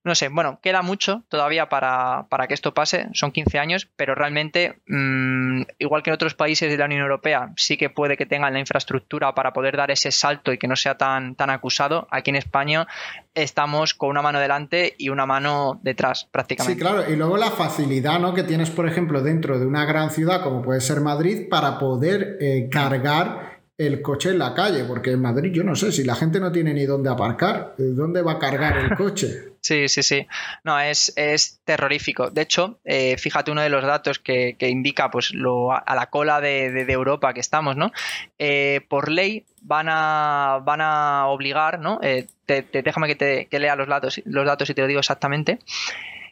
[0.08, 4.80] No sé, bueno, queda mucho todavía para, que esto pase, son 15 años, pero realmente,
[4.86, 8.54] mm, igual que en otros países de la Unión Europea, sí que puede que tengan
[8.54, 12.08] la infraestructura para poder dar ese salto y que no sea tan, tan acusado.
[12.10, 12.86] Aquí en España
[13.34, 16.78] estamos con una mano delante y una mano detrás, prácticamente.
[16.78, 18.32] Sí, claro, y luego la facilidad ¿no?
[18.32, 22.38] que tienes, por ejemplo, dentro de una gran ciudad como puede ser Madrid, para poder
[22.40, 26.16] eh, cargar el coche en la calle, porque en Madrid yo no sé si la
[26.16, 29.44] gente no tiene ni dónde aparcar, ¿dónde va a cargar el coche?
[29.60, 30.26] Sí, sí, sí.
[30.62, 32.30] No, es, es terrorífico.
[32.30, 36.40] De hecho, eh, fíjate uno de los datos que, indica pues lo, a la cola
[36.40, 37.90] de, Europa que estamos, ¿no?
[38.38, 41.98] Eh, por ley van a, van a obligar, ¿no?
[42.02, 45.00] Eh, te, déjame que te que lea los datos, los datos y te lo digo
[45.00, 45.58] exactamente.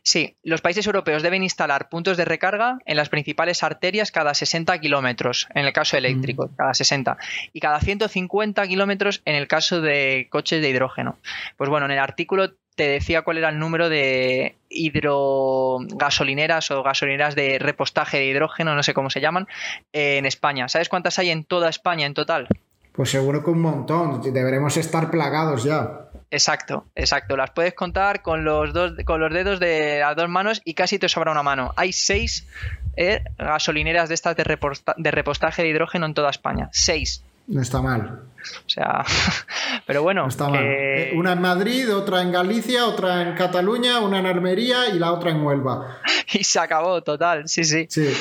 [0.07, 4.79] Sí, los países europeos deben instalar puntos de recarga en las principales arterias cada 60
[4.79, 6.55] kilómetros, en el caso eléctrico, mm.
[6.55, 7.17] cada 60,
[7.53, 11.17] y cada 150 kilómetros en el caso de coches de hidrógeno.
[11.57, 17.35] Pues bueno, en el artículo te decía cuál era el número de hidrogasolineras o gasolineras
[17.35, 19.49] de repostaje de hidrógeno, no sé cómo se llaman,
[19.93, 20.69] en España.
[20.69, 22.47] ¿Sabes cuántas hay en toda España en total?
[22.93, 26.06] Pues seguro que un montón, deberemos estar plagados ya.
[26.31, 27.37] Exacto, exacto.
[27.37, 30.99] Las puedes contar con los dos, con los dedos de las dos manos y casi
[30.99, 31.73] te sobra una mano.
[31.77, 32.47] Hay seis
[32.97, 34.45] eh, gasolineras de estas de,
[34.97, 36.69] de repostaje de hidrógeno en toda España.
[36.73, 37.23] Seis.
[37.47, 38.23] No está mal.
[38.65, 39.05] O sea,
[39.87, 40.27] pero bueno.
[40.27, 40.63] está mal.
[40.65, 45.13] Eh, una en Madrid, otra en Galicia, otra en Cataluña, una en Almería y la
[45.13, 45.99] otra en Huelva.
[46.33, 47.87] Y se acabó, total, sí, sí.
[47.89, 48.13] sí.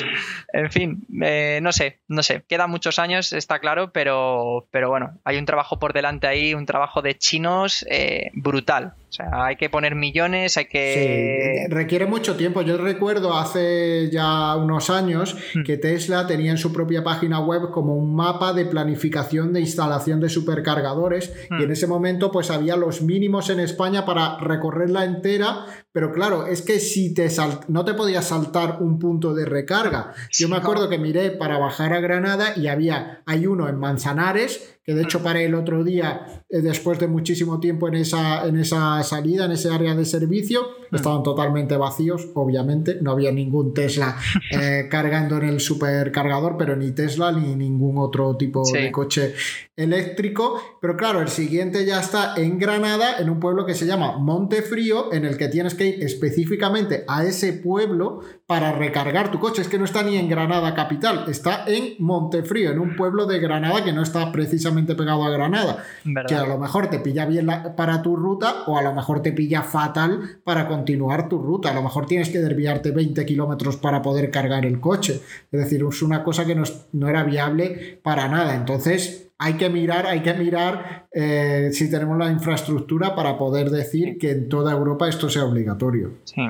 [0.52, 2.44] En fin, eh, no sé, no sé.
[2.48, 6.66] Quedan muchos años, está claro, pero, pero bueno, hay un trabajo por delante ahí, un
[6.66, 8.94] trabajo de chinos eh, brutal.
[9.08, 11.64] O sea, hay que poner millones, hay que...
[11.64, 12.62] Sí, requiere mucho tiempo.
[12.62, 15.62] Yo recuerdo hace ya unos años hmm.
[15.62, 20.20] que Tesla tenía en su propia página web como un mapa de planificación de instalación
[20.20, 21.72] de supercargadores y en hmm.
[21.72, 26.80] ese momento pues había los mínimos en España para recorrerla entera, pero claro, es que
[26.80, 27.28] si te
[27.68, 30.12] no te podías saltar un punto de recarga.
[30.30, 34.75] Yo me acuerdo que miré para bajar a Granada y había, hay uno en Manzanares
[34.86, 38.56] que de hecho paré el otro día, eh, después de muchísimo tiempo en esa, en
[38.56, 40.94] esa salida, en ese área de servicio, mm.
[40.94, 44.16] estaban totalmente vacíos, obviamente, no había ningún Tesla
[44.52, 49.34] eh, cargando en el supercargador, pero ni Tesla ni ningún otro tipo de coche
[49.76, 54.16] eléctrico, pero claro, el siguiente ya está en Granada, en un pueblo que se llama
[54.18, 59.60] Montefrío, en el que tienes que ir específicamente a ese pueblo para recargar tu coche.
[59.60, 63.38] Es que no está ni en Granada capital, está en Montefrío, en un pueblo de
[63.38, 65.84] Granada que no está precisamente pegado a Granada.
[66.26, 69.32] Que a lo mejor te pilla bien para tu ruta o a lo mejor te
[69.32, 71.70] pilla fatal para continuar tu ruta.
[71.70, 75.20] A lo mejor tienes que desviarte 20 kilómetros para poder cargar el coche.
[75.52, 78.54] Es decir, es una cosa que no, no era viable para nada.
[78.54, 84.18] Entonces, hay que mirar, hay que mirar eh, si tenemos la infraestructura para poder decir
[84.18, 86.12] que en toda Europa esto sea obligatorio.
[86.24, 86.42] Sí.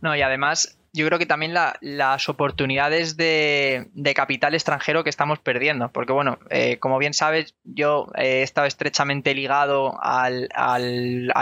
[0.00, 5.88] No, y además yo creo que también las oportunidades de, capital extranjero que estamos perdiendo.
[5.88, 10.48] Porque, bueno, eh, como bien sabes, yo he estado estrechamente ligado al,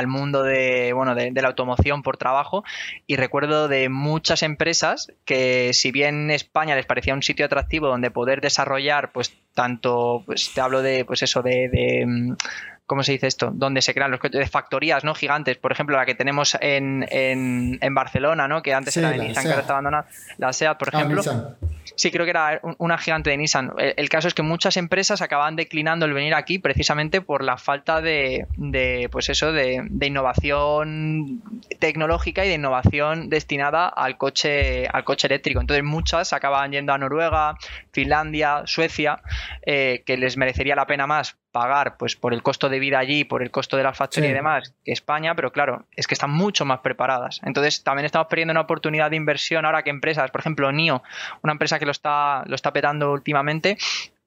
[0.07, 2.62] mundo de, bueno, de, la automoción por trabajo
[3.09, 8.12] y recuerdo de muchas empresas que, si bien España les parecía un sitio atractivo donde
[8.12, 12.37] poder desarrollar, pues, tanto, pues te hablo de, pues eso, de
[12.90, 13.53] ¿cómo se dice esto?
[13.55, 15.14] Donde se crean los coches de factorías, ¿no?
[15.14, 15.57] Gigantes.
[15.59, 18.62] Por ejemplo, la que tenemos en, en, Barcelona, ¿no?
[18.62, 20.07] Que antes era de Nissan, que ahora está abandonada.
[20.38, 21.22] La SEAT, por ah, ejemplo.
[21.94, 23.74] sí, creo que era una gigante de Nissan.
[23.79, 28.00] El, caso es que muchas empresas acaban declinando el venir aquí precisamente por la falta
[28.00, 31.42] de, de pues eso, de, de, innovación
[31.79, 35.61] tecnológica y de innovación destinada al coche, al coche eléctrico.
[35.61, 37.57] Entonces muchas acaban yendo a Noruega,
[37.92, 39.22] Finlandia, Suecia,
[39.62, 43.25] eh, que les merecería la pena más pagar pues por el costo de vida allí,
[43.25, 46.31] por el costo de la factoría y demás, que España, pero claro, es que están
[46.31, 47.41] mucho más preparadas.
[47.45, 51.03] Entonces, también estamos perdiendo una oportunidad de inversión ahora que empresas, por ejemplo, NIO,
[51.43, 53.79] una empresa que lo está, lo está petando últimamente,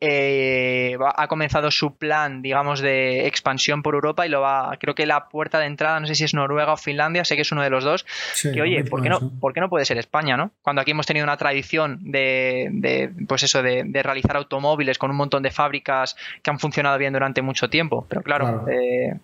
[0.06, 5.06] eh, ha comenzado su plan, digamos, de expansión por Europa y lo va, creo que
[5.06, 7.62] la puerta de entrada, no sé si es Noruega o Finlandia, sé que es uno
[7.62, 8.06] de los dos,
[8.42, 10.52] que oye, ¿por qué, no, ¿por qué no puede ser España, no?
[10.62, 15.42] Cuando aquí hemos tenido una tradición de, pues eso, de, realizar automóviles con un montón
[15.42, 19.18] de fábricas que han funcionado bien durante mucho tiempo, pero claro, eh,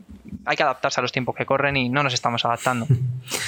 [0.45, 2.87] hay que adaptarse a los tiempos que corren y no nos estamos adaptando.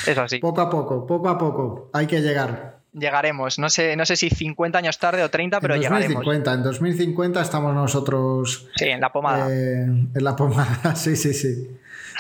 [0.05, 0.39] Es así.
[0.39, 3.59] Poco a poco, poco a poco, hay que llegar llegaremos.
[3.59, 7.41] No sé, no sé si 50 años tarde o 30, pero en 2050, En 2050
[7.41, 8.67] estamos nosotros.
[8.75, 9.47] Sí, en la pomada.
[9.51, 11.77] Eh, en la pomada, sí, sí, sí.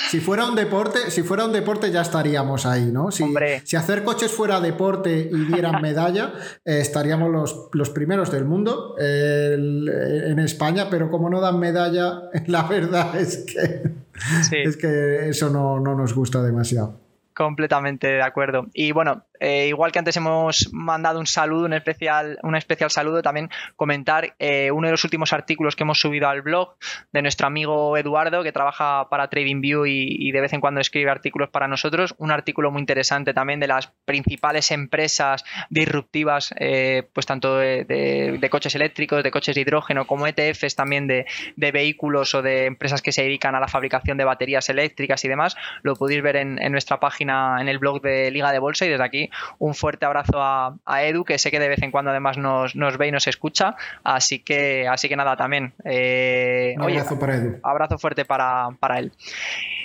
[0.09, 3.11] Si fuera un deporte, si fuera un deporte ya estaríamos ahí, ¿no?
[3.11, 3.25] Si,
[3.65, 8.95] si hacer coches fuera deporte y dieran medalla, eh, estaríamos los, los, primeros del mundo
[8.97, 13.91] en España, pero como no dan medalla, la verdad es que,
[14.63, 16.99] es que eso no, no nos gusta demasiado.
[17.33, 18.67] Completamente de acuerdo.
[18.73, 23.23] Y bueno, eh, igual que antes hemos mandado un saludo, un especial, un especial saludo,
[23.23, 26.75] también comentar eh, uno de los últimos artículos que hemos subido al blog
[27.11, 31.49] de nuestro amigo Eduardo, que trabaja para TradingView y, de vez en cuando escribe artículos
[31.49, 32.13] para nosotros.
[32.19, 38.75] Un artículo muy interesante también de las principales empresas disruptivas, eh, pues tanto de, coches
[38.75, 41.25] eléctricos, de coches de hidrógeno, como ETFs también de,
[41.55, 45.55] vehículos o de empresas que se dedican a la fabricación de baterías eléctricas y demás.
[45.81, 49.03] Lo podéis ver en nuestra página, en el blog de Liga de Bolsa y desde
[49.03, 52.73] aquí un fuerte abrazo a, Edu, que sé que de vez en cuando además nos,
[52.97, 53.75] ve y nos escucha.
[54.03, 55.73] Así que, así que nada, también.
[55.83, 57.59] Eh, un abrazo para Edu.
[57.63, 59.11] Abrazo fuerte para, para él.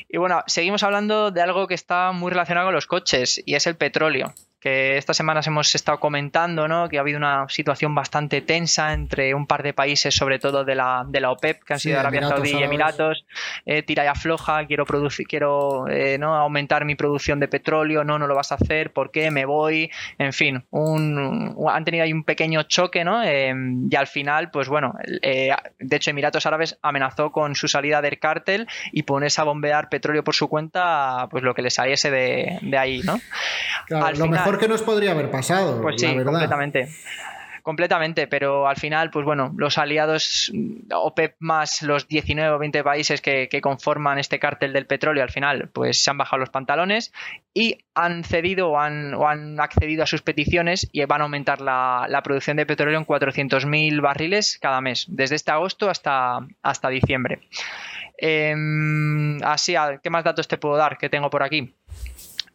[0.09, 3.67] Y bueno, seguimos hablando de algo que está muy relacionado con los coches y es
[3.67, 6.89] el petróleo que estas semanas hemos estado comentando, ¿no?
[6.89, 10.75] Que ha habido una situación bastante tensa entre un par de países, sobre todo de
[10.75, 13.27] la, de la OPEP, que han sido Arabia Saudí y Emiratos.
[13.67, 16.35] Eh, tira y afloja, quiero producir, quiero eh, ¿no?
[16.35, 19.31] aumentar mi producción de petróleo, no, no lo vas a hacer, ¿por qué?
[19.31, 19.91] Me voy.
[20.19, 23.23] En fin, un, han tenido ahí un pequeño choque, ¿no?
[23.23, 23.55] Eh,
[23.91, 28.67] y al final, pues bueno, de hecho, Emiratos Árabes amenazó con su salida del cártel
[28.93, 32.79] y ponerse a bombear petróleo por su cuenta, pues lo que le saliese de, de
[32.79, 33.21] ahí, ¿no?
[33.91, 35.81] al final, mejor que nos podría haber pasado.
[35.83, 36.89] Pues sí, completamente
[37.67, 40.53] completamente, pero al final, pues bueno, los aliados
[40.89, 45.69] OPEP más los 19 o 20 países que, conforman este cártel del petróleo, al final,
[45.73, 47.13] pues se han bajado los pantalones
[47.53, 51.61] y han cedido o han, o han accedido a sus peticiones y van a aumentar
[51.61, 57.41] la, producción de petróleo en 400.000 barriles cada mes, desde este agosto hasta, hasta diciembre.
[58.17, 61.75] Em, así, ¿qué más datos te puedo dar que tengo por aquí?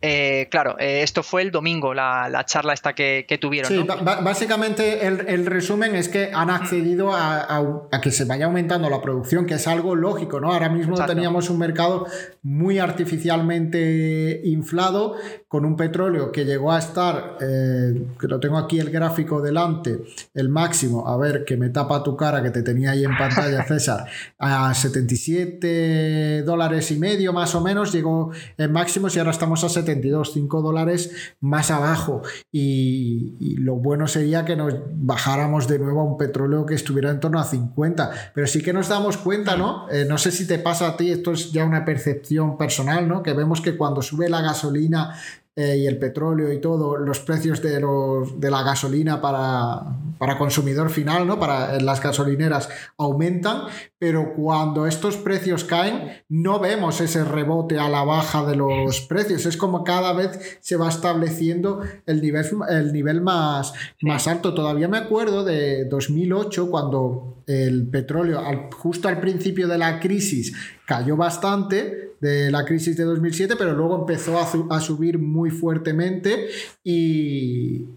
[0.03, 3.71] Eh, claro, eh, esto fue el domingo, la, charla esta que, tuvieron.
[3.71, 9.45] Sí, básicamente el, resumen es que han accedido a, que se vaya aumentando la producción,
[9.45, 10.51] que es algo lógico, ¿no?
[10.51, 12.07] Ahora mismo teníamos un mercado
[12.41, 18.79] muy artificialmente inflado, con un petróleo que llegó a estar, eh, que lo tengo aquí
[18.79, 19.99] el gráfico delante,
[20.33, 23.63] el máximo, a ver, que me tapa tu cara, que te tenía ahí en pantalla,
[23.67, 24.07] César,
[24.39, 29.69] a 77 dólares y medio más o menos, llegó en máximos y ahora estamos a
[29.69, 32.21] 72, 5 dólares más abajo.
[32.51, 37.19] Y, lo bueno sería que nos bajáramos de nuevo a un petróleo que estuviera en
[37.19, 38.31] torno a 50.
[38.33, 39.89] Pero sí que nos damos cuenta, ¿no?
[39.89, 43.23] Eh, no sé si te pasa a ti, esto es ya una percepción personal, ¿no?
[43.23, 45.15] Que vemos que cuando sube la gasolina
[45.53, 49.81] eh, y el petróleo y todo, los precios de, los, de la gasolina para,
[50.17, 51.41] para consumidor final, ¿no?
[51.41, 53.63] Para las gasolineras aumentan,
[53.99, 59.45] pero cuando estos precios caen, no vemos ese rebote a la baja de los precios.
[59.45, 64.53] Es como cada vez se va estableciendo el nivel, el nivel más, más alto.
[64.53, 70.53] Todavía me acuerdo de 2008, cuando el petróleo, justo al principio de la crisis,
[70.85, 76.49] cayó bastante de la crisis de 2007, pero luego empezó a, subir muy fuertemente
[76.83, 77.87] y,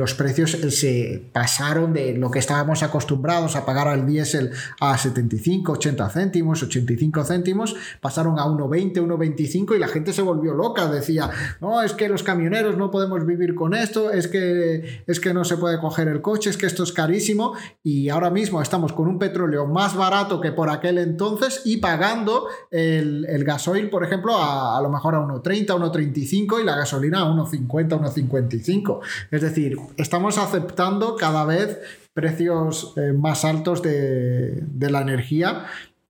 [0.00, 5.72] los precios se pasaron de lo que estábamos acostumbrados a pagar al diésel a 75,
[5.72, 11.28] 80 céntimos, 85 céntimos, pasaron a 1,20, 1,25 y la gente se volvió loca, decía,
[11.60, 15.44] no, es que los camioneros no podemos vivir con esto, es que, es que no
[15.44, 19.08] se puede coger el coche, es que esto es carísimo y ahora mismo estamos con
[19.08, 24.36] un petróleo más barato que por aquel entonces y pagando el, el gasoil, por ejemplo,
[24.36, 29.00] a, a lo mejor a 1,30, 1,35 y la gasolina a 1,50, 1,55.
[29.30, 31.78] Es decir, estamos aceptando cada vez
[32.12, 35.64] precios eh, más altos de, la energía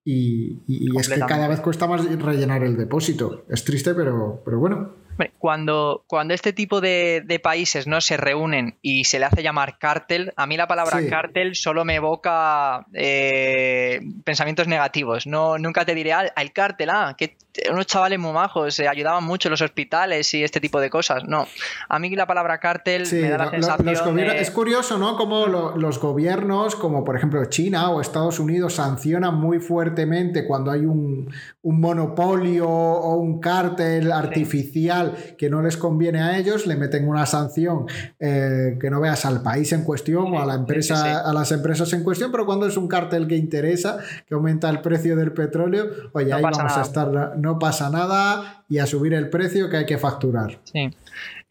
[0.04, 0.58] y,
[0.98, 3.44] es que cada vez cuesta más rellenar el depósito.
[3.48, 4.99] Es triste, pero, pero bueno.
[5.38, 8.00] Cuando, cuando este tipo de, países ¿no?
[8.00, 11.96] se reúnen y se le hace llamar cártel, a mí la palabra cártel solo me
[11.96, 15.26] evoca eh, pensamientos negativos.
[15.26, 17.36] No, nunca te diré, al ah, cártel, ah, que
[17.70, 21.24] unos chavales muy majos, se ayudaban mucho en los hospitales y este tipo de cosas.
[21.26, 21.46] No,
[21.88, 25.16] a mí la palabra cártel me da la sensación Es curioso, ¿no?
[25.16, 30.80] Como los gobiernos, como por ejemplo China o Estados Unidos, sancionan muy fuertemente cuando hay
[30.80, 31.30] un,
[31.62, 34.99] monopolio o un cártel artificial
[35.36, 37.86] que no les conviene a ellos, le meten una sanción
[38.18, 41.92] eh, que no veas al país en cuestión o a la empresa, a las empresas
[41.92, 45.86] en cuestión, pero cuando es un cártel que interesa, que aumenta el precio del petróleo,
[46.12, 49.86] oye, ahí vamos a estar no pasa nada y a subir el precio que hay
[49.86, 50.58] que facturar.
[50.64, 50.90] Sí.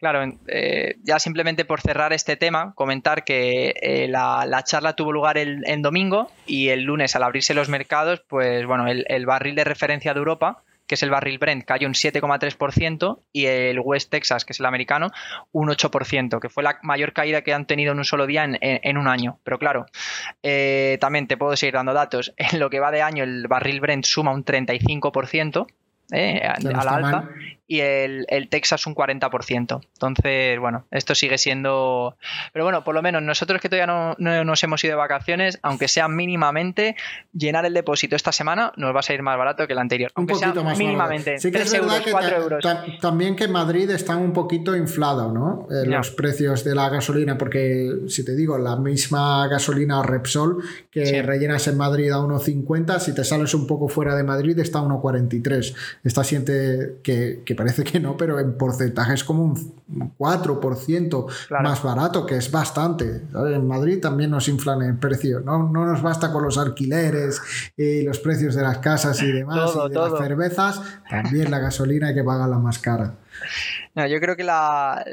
[0.00, 5.36] Claro, eh, ya simplemente por cerrar este tema, comentar que eh, la, charla tuvo lugar
[5.36, 10.14] el, domingo y el lunes al abrirse los mercados, pues bueno, el, barril de referencia
[10.14, 14.52] de Europa, que es el barril Brent, cayó un 7,3% y el West Texas, que
[14.52, 15.12] es el americano,
[15.52, 18.98] un 8%, que fue la mayor caída que han tenido en un solo día en,
[18.98, 19.38] un año.
[19.44, 19.86] Pero claro,
[20.42, 22.34] eh, también te puedo seguir dando datos.
[22.50, 25.66] En lo que va de año, el barril Brent suma un 35%.
[26.12, 27.28] Eh, a, la alta
[27.70, 29.80] y el, Texas un 40%.
[29.92, 32.16] Entonces, bueno, esto sigue siendo...
[32.52, 35.86] Pero bueno, por lo menos nosotros que todavía no, nos hemos ido de vacaciones, aunque
[35.86, 36.96] sea mínimamente,
[37.32, 40.10] llenar el depósito esta semana nos va a salir más barato que el anterior.
[40.16, 41.38] Un poquito más mínimamente.
[41.38, 42.64] Sí que es euros, que 4 euros.
[43.00, 45.68] también que Madrid está un poquito inflado, ¿no?
[45.70, 51.22] Eh, los precios de la gasolina, porque si te digo, la misma gasolina Repsol que
[51.22, 54.82] rellenas en Madrid a 1,50, si te sales un poco fuera de Madrid está a
[54.82, 55.76] 1,43.
[56.02, 61.26] Esta siente que, que parece que no, pero en porcentaje es como un 4%
[61.62, 63.24] más barato, que es bastante.
[63.34, 65.68] En Madrid también nos inflan el precio, ¿no?
[65.68, 67.42] no nos basta con los alquileres
[67.76, 72.08] y los precios de las casas y demás, y de las cervezas, también la gasolina
[72.08, 73.16] hay que pagarla más cara.
[73.94, 75.04] No, yo creo que la,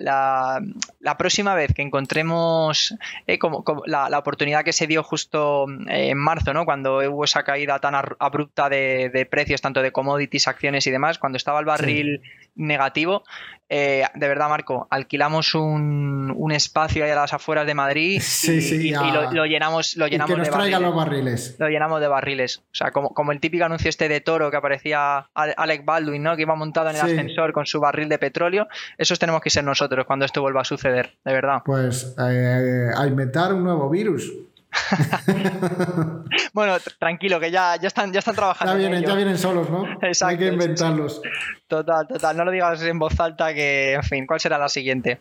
[0.99, 6.17] la, próxima vez que encontremos eh, como, la, oportunidad que se dio justo eh, en
[6.17, 6.65] marzo, ¿no?
[6.65, 11.37] cuando hubo esa caída tan abrupta de, precios, tanto de commodities, acciones y demás, cuando
[11.37, 12.21] estaba el barril
[12.55, 13.23] negativo,
[13.69, 19.45] eh, de verdad, Marco, alquilamos un, espacio ahí a las afueras de Madrid y, lo,
[19.45, 20.81] llenamos, lo llenamos que nos de barriles.
[20.81, 21.55] los barriles.
[21.59, 22.57] Lo llenamos de barriles.
[22.59, 26.35] O sea, como, como el típico anuncio este de Toro que aparecía Alec Baldwin, ¿no?
[26.35, 28.67] Que iba montado en el ascensor con su barril de petróleo.
[28.97, 31.61] Esos tenemos que ser nosotros cuando esto vuelva a suceder, de verdad.
[31.65, 34.31] Pues eh, a inventar un nuevo virus.
[36.53, 38.73] bueno, tranquilo, que ya, ya, están, ya están trabajando.
[38.73, 39.85] Ya vienen, ya vienen solos, ¿no?
[40.25, 41.21] Hay que inventarlos.
[41.67, 42.37] Total, total.
[42.37, 45.19] No lo digas en voz alta que, en fin, ¿cuál será la siguiente?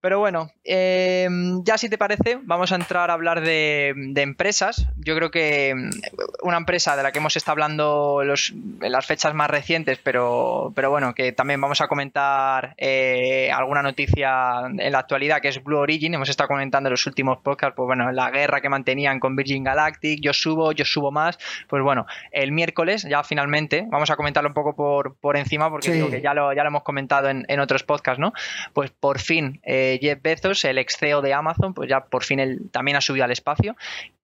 [0.00, 1.28] Pero bueno, eh,
[1.62, 4.86] ya si te parece, vamos a entrar a hablar de, empresas.
[4.96, 9.34] Yo creo que mm, una empresa de la que hemos estado hablando en las fechas
[9.34, 14.98] más recientes, pero, pero bueno, que también vamos a comentar eh, alguna noticia en la
[14.98, 16.14] actualidad, que es Blue Origin.
[16.14, 19.64] Hemos estado comentando en los últimos podcasts, pues bueno, la guerra que mantenían con Virgin
[19.64, 21.38] Galactic, yo subo, yo subo más.
[21.68, 26.20] Pues bueno, el miércoles ya finalmente, vamos a comentarlo un poco por, por encima, porque
[26.22, 28.32] ya, lo, ya lo hemos comentado en, en otros podcasts, ¿no?
[28.72, 29.60] Pues por fin...
[29.62, 33.00] Eh, Jeff Bezos, el ex CEO de Amazon, pues ya por fin él también ha
[33.00, 33.76] subido al espacio.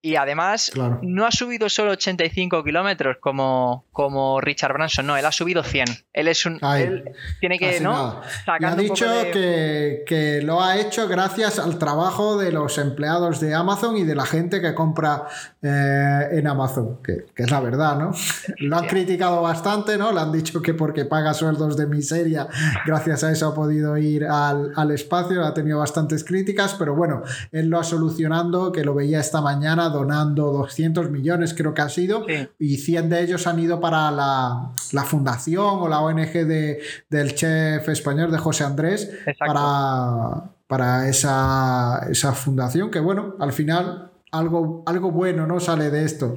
[0.03, 0.73] Y además
[1.03, 5.89] no ha subido solo 85 kilómetros como, como Richard Branson, no, él ha subido 100.
[6.15, 6.59] Él es un...
[6.75, 7.05] él
[7.39, 8.23] tiene que, ¿no?
[8.47, 14.05] ha dicho que, lo ha hecho gracias al trabajo de los empleados de Amazon y
[14.05, 15.27] de la gente que compra
[15.61, 18.13] eh, en Amazon, que, es la verdad, ¿no?
[18.59, 20.13] Lo han criticado bastante, ¿no?
[20.13, 22.49] Le han dicho que porque paga sueldos de miseria,
[22.87, 27.23] gracias a eso ha podido ir al, al espacio, ha tenido bastantes críticas, pero bueno,
[27.53, 31.89] él lo ha solucionando, que lo veía esta mañana donando 200 millones, creo que ha
[31.89, 32.25] sido,
[32.59, 34.73] y 100 de ellos han ido para la,
[35.05, 42.33] fundación o la ONG de, del chef español de José Andrés para, para esa, esa
[42.33, 46.35] fundación, que bueno, al final algo, algo bueno no sale de esto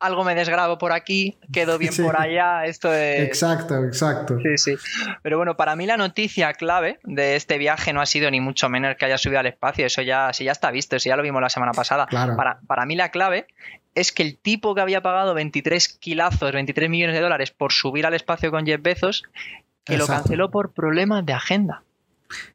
[0.00, 3.20] algo me desgrabo por aquí, quedo bien por allá, esto es...
[3.20, 4.38] Exacto, exacto.
[4.42, 4.76] Sí, sí.
[5.22, 8.68] Pero bueno, para mí la noticia clave de este viaje no ha sido ni mucho
[8.70, 11.22] menos que haya subido al espacio, eso ya, sí, ya está visto, eso ya lo
[11.22, 12.06] vimos la semana pasada.
[12.06, 13.46] Para, para mí la clave
[13.94, 18.06] es que el tipo que había pagado 23 kilazos, 23 millones de dólares por subir
[18.06, 19.24] al espacio con Jeff Bezos,
[19.84, 21.82] que lo canceló por problemas de agenda.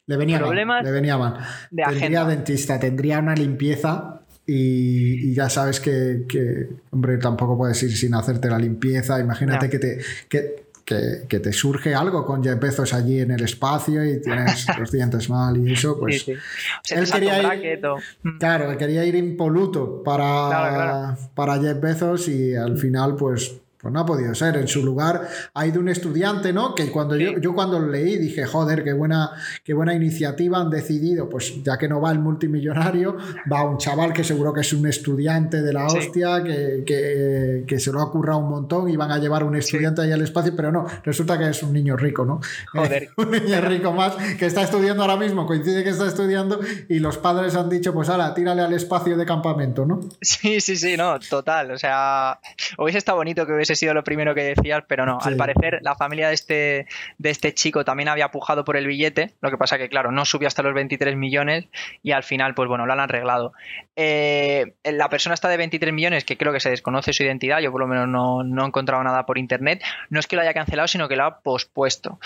[0.06, 1.38] Le venía mal, le venía mal.
[1.70, 8.14] De tendría dentista, tendría una limpieza y, ya sabes que, hombre, tampoco puedes ir sin
[8.14, 9.20] hacerte la limpieza.
[9.20, 10.00] Imagínate que te.
[10.30, 14.91] Que, que, te surge algo con Jeff Bezos allí en el espacio y tienes los
[14.91, 16.28] dientes mal y eso, pues.
[16.28, 17.82] él quería ir,
[18.22, 18.38] mm.
[18.38, 23.56] claro, él quería ir impoluto para, para Jeff Bezos y al final, pues
[23.86, 24.58] pues no ha podido ser.
[24.58, 26.74] En su lugar ha ido un estudiante, ¿no?
[26.74, 29.30] Que cuando yo, yo cuando lo leí dije, joder, qué buena,
[29.64, 31.30] qué buena iniciativa han decidido.
[31.30, 33.16] Pues ya que no va el multimillonario,
[33.52, 38.02] va un chaval que seguro que es un estudiante de la hostia, que, se lo
[38.02, 40.88] ha currado un montón y van a llevar un estudiante ahí al espacio, pero no,
[41.04, 42.40] resulta que es un niño rico, ¿no?
[42.72, 43.10] Joder.
[43.18, 46.60] un niño rico más que está estudiando ahora mismo, coincide que está estudiando
[46.90, 50.00] y los padres han dicho, pues ahora, tírale al espacio de campamento, ¿no?
[50.22, 51.70] Sí, sí, sí, no, total.
[51.70, 52.40] O sea,
[52.80, 55.20] hubiese estado bonito que hubiese sido lo primero que decías, pero no.
[55.22, 59.34] Al parecer, la familia de este, de este chico también había pujado por el billete.
[59.42, 61.66] Lo que pasa que, claro, no subió hasta los 23 millones
[62.04, 63.54] y al final, pues bueno, lo han arreglado.
[63.96, 67.72] Eh, la persona está de 23 millones, que creo que se desconoce su identidad, yo
[67.72, 69.84] por lo menos no, he encontrado nada por internet.
[70.10, 72.20] No es que lo haya cancelado, sino que lo ha pospuesto.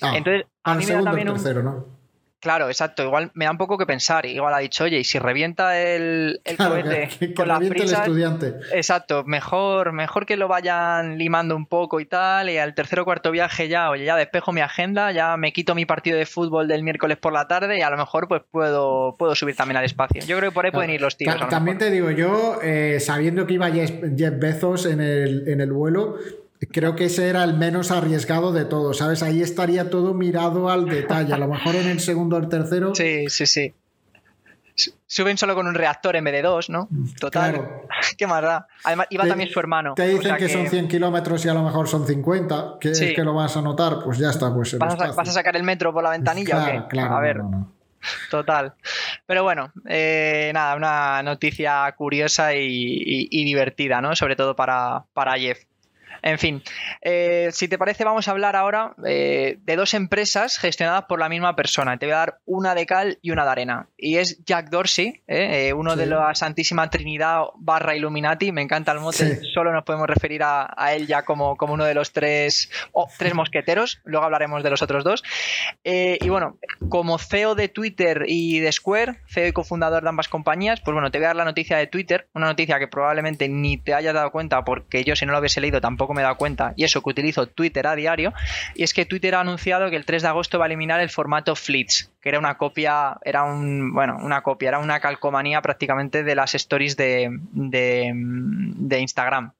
[0.00, 1.64] Ah, Entonces, a mí me da también un.
[1.64, 1.86] ¿no?
[2.44, 3.02] Claro, exacto.
[3.02, 4.26] Igual me da un poco que pensar.
[4.26, 8.56] Igual ha dicho, oye, y si revienta el, el cohete con la estudiante.
[8.74, 12.50] Exacto, mejor, mejor que lo vayan limando un poco y tal.
[12.50, 15.74] Y al tercer o cuarto viaje ya, oye, ya despejo mi agenda, ya me quito
[15.74, 19.14] mi partido de fútbol del miércoles por la tarde y a lo mejor pues puedo,
[19.18, 20.20] puedo subir también al espacio.
[20.26, 21.48] Yo creo que por ahí pueden ir los tiros.
[21.48, 26.18] también te digo, yo, eh, sabiendo que iba Jeff Bezos en el, en el vuelo,
[26.72, 29.22] Creo que ese era el menos arriesgado de todos, ¿sabes?
[29.22, 31.34] Ahí estaría todo mirado al detalle.
[31.34, 32.94] A lo mejor en el segundo o el tercero.
[32.94, 33.74] Sí, sí, sí.
[35.06, 36.88] Suben solo con un reactor en vez de dos, ¿no?
[37.20, 37.82] Total.
[38.18, 38.66] Qué más da.
[38.82, 39.94] Además, iba también su hermano.
[39.94, 42.78] Te dicen que, son 100 kilómetros y a lo mejor son 50.
[42.80, 44.52] Que es que lo vas a notar, pues ya está.
[44.52, 46.82] Pues ¿Vas, a, sacar el metro por la ventanilla o qué?
[46.88, 47.40] Claro, a ver.
[48.30, 48.74] Total.
[49.26, 54.16] Pero bueno, eh, nada, una noticia curiosa y, divertida, ¿no?
[54.16, 55.58] Sobre todo para, para Jeff.
[56.24, 56.62] En fin,
[57.02, 61.28] eh, si te parece, vamos a hablar ahora eh, de dos empresas gestionadas por la
[61.28, 61.98] misma persona.
[61.98, 63.88] Te voy a dar una de cal y una de arena.
[63.98, 68.52] Y es Jack Dorsey, eh, uno de la Santísima Trinidad barra Illuminati.
[68.52, 71.92] Me encanta el mote, solo nos podemos referir a, él ya como, como, uno de
[71.92, 72.70] los tres,
[73.18, 74.00] tres mosqueteros.
[74.04, 75.22] Luego hablaremos de los otros dos.
[75.84, 76.58] Y bueno,
[76.88, 81.10] como CEO de Twitter y de Square, CEO y cofundador de ambas compañías, pues bueno,
[81.10, 84.14] te voy a dar la noticia de Twitter, una noticia que probablemente ni te hayas
[84.14, 86.84] dado cuenta porque yo si no lo hubiese leído tampoco me he dado cuenta, y
[86.84, 88.32] eso que utilizo Twitter a diario,
[88.74, 91.10] y es que Twitter ha anunciado que el 3 de agosto va a eliminar el
[91.10, 96.22] formato Fleets, que era una copia, era un, bueno, una copia, era una calcomanía prácticamente
[96.22, 99.52] de las stories de, de, Instagram.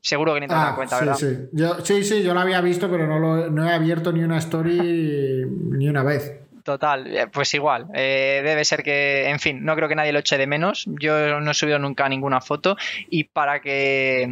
[0.00, 1.14] Seguro que ni te has dado ah, cuenta, ¿verdad?
[1.14, 4.22] Sí, Yo, sí, sí, yo lo había visto, pero no, lo, no he abierto ni
[4.22, 6.40] una story ni una vez.
[6.62, 7.86] Total, eh, pues igual.
[7.94, 10.84] Eh, debe ser que, en fin, no creo que nadie lo eche de menos.
[10.86, 12.76] Yo no he subido nunca ninguna foto
[13.08, 14.28] y para que,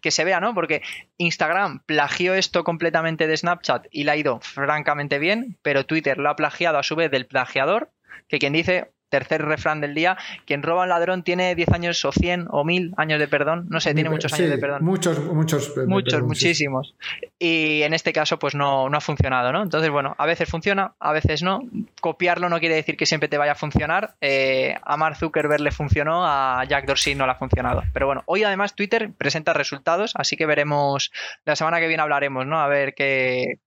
[0.00, 0.54] que se vea, ¿no?
[0.54, 0.82] Porque
[1.16, 6.30] Instagram plagió esto completamente de Snapchat y le ha ido francamente bien, pero Twitter lo
[6.30, 7.90] ha plagiado a su vez del plagiador
[8.28, 12.04] que quien dice tercer refrán del día, quien roba a un ladrón tiene 10 años
[12.04, 14.84] o 100 o 1000 años de perdón, no sé, tiene muchos años de perdón.
[14.84, 15.74] Muchos, muchos.
[15.86, 16.94] Muchos, muchísimos.
[17.38, 19.62] Y en este caso pues no, no ha funcionado, ¿no?
[19.62, 21.60] Entonces, bueno, a veces funciona, a veces no.
[22.00, 24.14] Copiarlo no quiere decir que siempre te vaya a funcionar.
[24.20, 27.82] Eh, a Mark Zuckerberg le funcionó, a Jack Dorsey no le ha funcionado.
[27.92, 31.12] Pero bueno, hoy además Twitter presenta resultados, así que veremos,
[31.44, 32.60] la semana que viene hablaremos, ¿no?
[32.60, 33.58] A ver qué,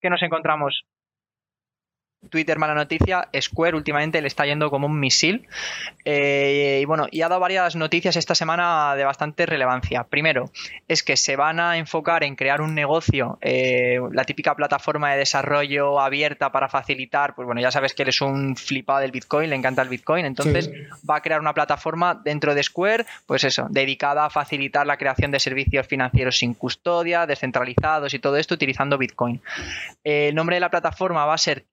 [0.00, 0.84] qué nos encontramos.
[2.30, 5.46] Twitter mala noticia, Square últimamente le está yendo como un misil.
[6.04, 10.04] Eh, y bueno, y ha dado varias noticias esta semana de bastante relevancia.
[10.04, 10.50] Primero,
[10.88, 15.18] es que se van a enfocar en crear un negocio, eh, la típica plataforma de
[15.18, 19.50] desarrollo abierta para facilitar, pues bueno, ya sabes que él es un flipado del Bitcoin,
[19.50, 20.70] le encanta el Bitcoin, entonces
[21.08, 25.30] va a crear una plataforma dentro de Square, pues eso, dedicada a facilitar la creación
[25.30, 29.40] de servicios financieros sin custodia, descentralizados y todo esto utilizando Bitcoin.
[30.04, 31.64] el nombre de la plataforma va a ser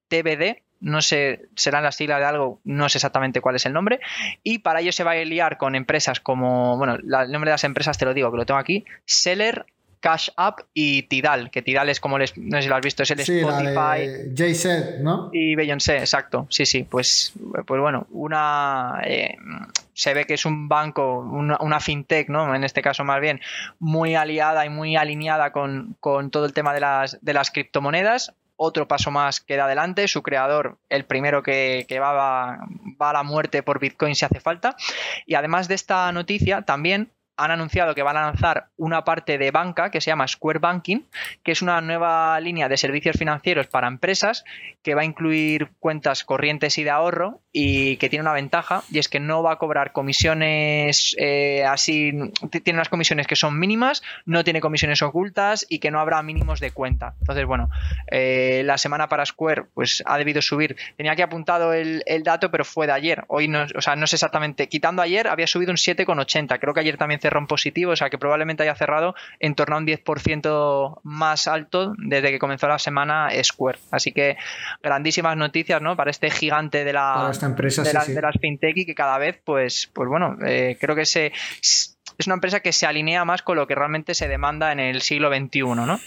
[0.79, 4.01] No sé, serán las siglas de algo, no sé exactamente cuál es el nombre,
[4.43, 7.63] y para ello se va a liar con empresas como, bueno, el nombre de las
[7.63, 9.65] empresas te lo digo, que lo tengo aquí, Seller,
[10.03, 13.03] Cash App y Tidal, que Tidal es como, les, no sé si lo has visto,
[13.03, 14.33] es el Spotify.
[14.35, 15.29] JZ, ¿no?
[15.31, 17.31] Y Beyoncé, exacto, sí, sí, pues,
[17.65, 18.99] pues bueno, una...
[19.05, 19.37] Eh,
[19.93, 22.53] se ve que es un banco, una, fintech, ¿no?
[22.53, 23.39] En este caso más bien,
[23.79, 28.33] muy aliada y muy alineada con, con todo el tema de las, de las criptomonedas
[28.63, 33.63] otro paso más queda adelante, su creador, el primero que, va, va, a la muerte
[33.63, 34.75] por Bitcoin si hace falta.
[35.25, 39.51] Y además de esta noticia, también han anunciado que van a lanzar una parte de
[39.51, 41.01] banca que se llama Square Banking,
[41.43, 44.43] que es una nueva línea de servicios financieros para empresas
[44.83, 48.99] que va a incluir cuentas corrientes y de ahorro y que tiene una ventaja y
[48.99, 52.11] es que no va a cobrar comisiones eh, así,
[52.63, 56.59] tiene unas comisiones que son mínimas, no tiene comisiones ocultas y que no habrá mínimos
[56.59, 57.15] de cuenta.
[57.19, 57.69] Entonces, bueno,
[58.11, 62.51] eh, la semana para Square pues ha debido subir, tenía que apuntado el, el dato,
[62.51, 65.71] pero fue de ayer, hoy no, o sea, no sé exactamente, quitando ayer había subido
[65.71, 69.15] un 7,80, creo que ayer también cerró en positivo, o sea que probablemente haya cerrado
[69.39, 73.79] en torno a un 10% más alto desde que comenzó la semana Square.
[73.91, 74.37] Así que
[74.81, 75.95] grandísimas noticias, ¿no?
[75.95, 80.09] Para este gigante de la empresa, de, las fintech y que cada vez, pues, pues
[80.09, 81.31] bueno, eh, creo que se
[82.17, 85.01] es una empresa que se alinea más con lo que realmente se demanda en el
[85.01, 85.99] siglo XXI, ¿no?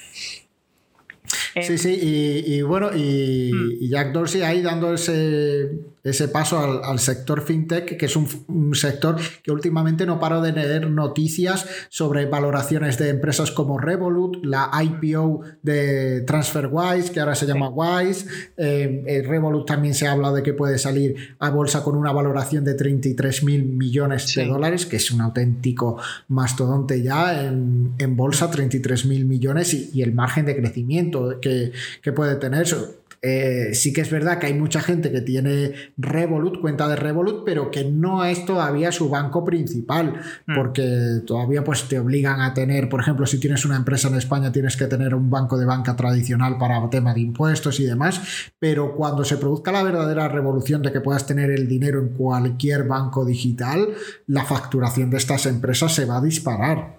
[1.60, 3.72] Sí, sí, y, bueno, y, hmm.
[3.80, 5.70] y, Jack Dorsey ahí dando ese,
[6.10, 10.88] ese paso al, sector fintech, que es un, sector que últimamente no paro de leer
[10.90, 17.70] noticias sobre valoraciones de empresas como Revolut, la IPO de TransferWise, que ahora se llama
[17.70, 18.26] Wise.
[18.56, 22.12] Eh, eh, Revolut también se ha hablado de que puede salir a bolsa con una
[22.12, 25.98] valoración de 33 mil millones de dólares, que es un auténtico
[26.28, 32.36] mastodonte ya en, bolsa, 33 mil millones y, el margen de crecimiento que, que puede
[32.36, 32.62] tener.
[32.62, 36.96] Eso eh, sí que es verdad que hay mucha gente que tiene Revolut, cuenta de
[36.96, 40.14] Revolut, pero que no es todavía su banco principal,
[40.46, 40.54] hmm.
[40.54, 44.50] porque todavía pues te obligan a tener, por ejemplo, si tienes una empresa en España
[44.50, 48.20] tienes que tener un banco de banca tradicional para tema de impuestos y demás,
[48.58, 52.84] pero cuando se produzca la verdadera revolución de que puedas tener el dinero en cualquier
[52.84, 53.88] banco digital,
[54.26, 56.96] la facturación de estas empresas se va a disparar.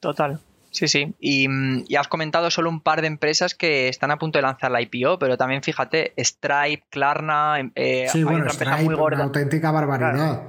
[0.00, 0.40] Total.
[0.70, 1.14] Sí, sí.
[1.20, 1.46] Y,
[1.96, 5.18] has comentado solo un par de empresas que están a punto de lanzar la IPO,
[5.18, 9.16] pero también fíjate, Stripe, Klarna, eh, sí, bueno, Stripe, muy gorda.
[9.16, 10.42] Una auténtica barbaridad.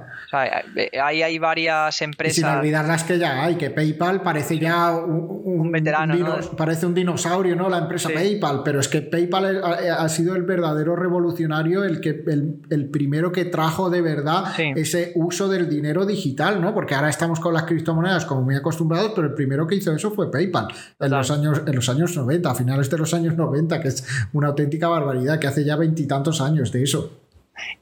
[0.76, 2.36] Eh, ahí hay varias empresas.
[2.36, 6.14] sin olvidar las que ya hay, que PayPal parece ya un, veterano.
[6.56, 7.68] Parece un dinosaurio, ¿no?
[7.68, 12.88] La empresa PayPal, pero es que PayPal ha, sido el verdadero revolucionario, el, que, el,
[12.90, 16.72] primero que trajo de verdad ese uso del dinero digital, ¿no?
[16.74, 20.11] Porque ahora estamos con las criptomonedas como muy acostumbrados, pero el primero que hizo eso
[20.12, 20.68] fue PayPal
[21.00, 24.06] en los, años, en los años 90, a finales de los años 90, que es
[24.32, 27.18] una auténtica barbaridad, que hace ya veintitantos años de eso.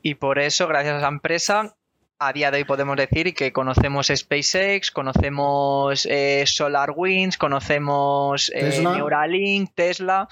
[0.02, 1.74] Y por eso, gracias a esa empresa,
[2.22, 9.70] a día de hoy podemos decir que conocemos SpaceX, conocemos eh, SolarWinds, conocemos eh, Neuralink,
[9.74, 10.28] Tesla.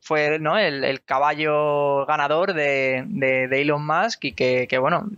[0.00, 0.58] Fue ¿no?
[0.58, 2.98] el, caballo ganador de,
[3.50, 5.08] Elon Musk y que, bueno,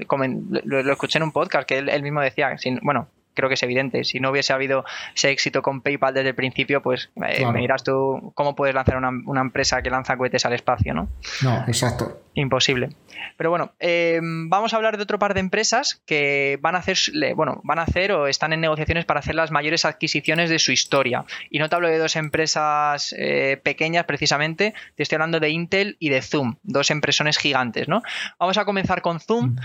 [0.64, 4.02] lo, escuché en un podcast que él, mismo decía, sin, bueno, creo que es evidente.
[4.02, 4.84] Si no hubiese habido
[5.14, 8.96] ese éxito con PayPal desde el principio, pues eh, me dirás tú cómo puedes lanzar
[8.96, 11.08] una, una, empresa que lanza cohetes al espacio, ¿no?
[11.42, 12.22] No, exacto.
[12.34, 12.88] Imposible.
[13.36, 16.98] Pero bueno, eh, vamos a hablar de otro par de empresas que van a hacer,
[17.34, 20.72] bueno, van a hacer o están en negociaciones para hacer las mayores adquisiciones de su
[20.72, 21.24] historia.
[21.50, 25.96] Y no te hablo de dos empresas eh, pequeñas precisamente, te estoy hablando de Intel
[25.98, 28.02] y de Zoom, dos empresones gigantes, ¿no?
[28.38, 29.56] Vamos a comenzar con Zoom,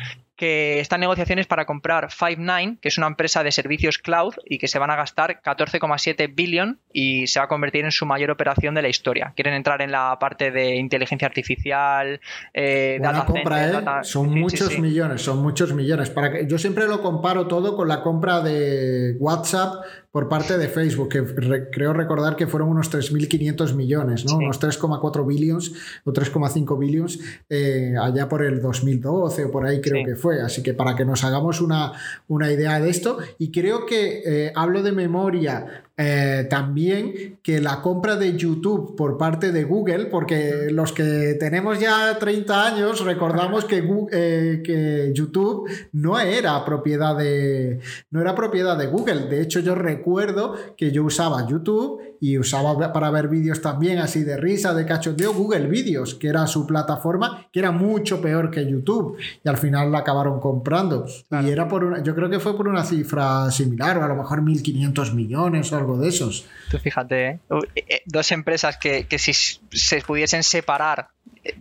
[0.41, 4.57] que están en negociaciones para comprar Five9, que es una empresa de servicios cloud y
[4.57, 8.31] que se van a gastar 14,7 billion y se va a convertir en su mayor
[8.31, 9.33] operación de la historia.
[9.35, 12.19] Quieren entrar en la parte de inteligencia artificial,
[12.55, 14.03] eh, data compra, ¿eh?
[14.03, 16.09] Son muchos millones, son muchos millones.
[16.09, 20.67] Para que, yo siempre lo comparo todo con la compra de WhatsApp por parte de
[20.67, 21.23] Facebook, que
[21.71, 24.37] creo recordar que fueron unos 3.500 millones, ¿no?
[24.37, 25.71] Unos 3,4 billions
[26.03, 27.19] o 3,5 billions
[27.49, 30.41] eh, allá por el 2012 o por ahí creo que fue.
[30.41, 31.93] Así que para que nos hagamos una,
[32.27, 37.79] una idea de esto, y creo que eh, hablo de memoria eh, también que la
[37.81, 43.65] compra de YouTube por parte de Google, porque los que tenemos ya 30 años recordamos
[43.65, 47.79] que, eh, que YouTube no era propiedad de
[48.09, 49.27] no era propiedad de Google.
[49.27, 54.23] De hecho, yo recuerdo que yo usaba YouTube y usaba para ver vídeos también así
[54.23, 58.63] de risa, de cachondeo, Google Vídeos, que era su plataforma, que era mucho peor que
[58.63, 59.17] YouTube.
[59.43, 61.07] Y al final la acabaron comprando.
[61.31, 64.15] Y era por una, yo creo que fue por una cifra similar, o a lo
[64.15, 66.45] mejor 1.500 millones o algo de esos.
[66.69, 67.39] Tú fíjate, ¿eh?
[67.75, 71.09] Eh, dos empresas que, que si se pudiesen separar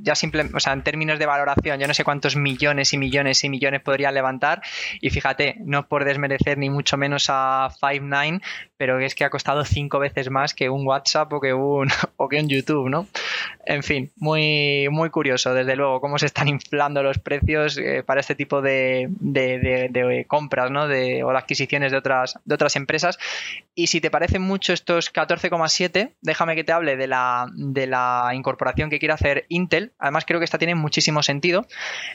[0.02, 3.42] ya simplemente, o sea, en términos de valoración, yo no sé cuántos millones y millones
[3.44, 4.62] y millones podría levantar.
[5.00, 8.42] Y fíjate, no por desmerecer ni mucho menos a Five9,
[8.76, 12.28] pero es que ha costado cinco veces más que un WhatsApp o que un, o
[12.28, 13.06] que un YouTube, ¿no?
[13.66, 18.20] En fin, muy, muy curioso, desde luego, cómo se están inflando los precios eh, para
[18.20, 20.88] este tipo de, de, compras, ¿no?
[20.88, 23.18] De, o de adquisiciones de otras, de otras empresas.
[23.74, 28.30] Y si te parecen mucho estos 14,7, déjame que te hable de la, de la
[28.34, 31.66] incorporación que quiere hacer Intel, además creo que esta tiene muchísimo sentido,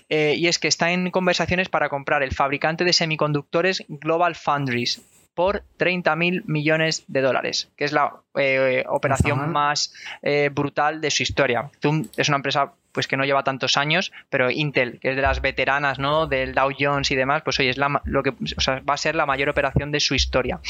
[0.09, 5.01] eh, y es que está en conversaciones para comprar el fabricante de semiconductores Global Foundries
[5.33, 11.11] por 30 mil millones de dólares, que es la eh, operación más eh, brutal de
[11.11, 11.69] su historia.
[12.17, 15.41] es una empresa pues que no lleva tantos años, pero Intel, que es de las
[15.41, 16.27] veteranas, ¿no?
[16.27, 19.25] Del Dow Jones y demás, pues oye, es la, lo que va a ser la
[19.25, 20.61] mayor operación de su historia.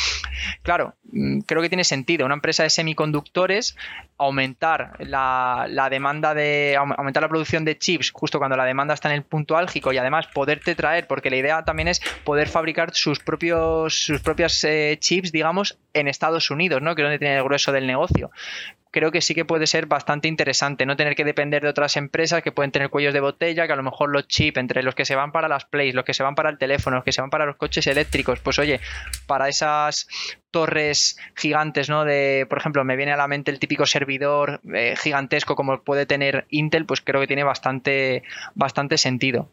[0.63, 2.26] Claro, mm, creo que tiene sentido.
[2.26, 3.78] Una empresa de semiconductores,
[4.18, 6.76] aumentar la, demanda de.
[6.76, 9.99] aumentar la producción de chips justo cuando la demanda está en el punto álgico y
[9.99, 14.97] además poderte traer, porque la idea también es poder fabricar sus propios, sus propias eh,
[14.99, 16.95] chips, digamos, en Estados Unidos, ¿no?
[16.95, 18.32] Que es donde tiene el grueso del negocio
[18.95, 22.41] creo que sí que puede ser bastante interesante, no tener que depender de otras empresas
[22.41, 25.03] que pueden tener cuellos de botella, que a lo mejor los chips, entre los que
[25.03, 27.20] se van para las plays, los que se van para el teléfono, los que se
[27.20, 28.80] van para los coches eléctricos, pues oye,
[29.28, 30.08] para esas
[30.49, 32.06] torres gigantes, ¿no?
[32.06, 36.06] De, por ejemplo, me viene a la mente el típico servidor eh, gigantesco como puede
[36.06, 39.51] tener Intel, pues creo que tiene bastante, bastante sentido.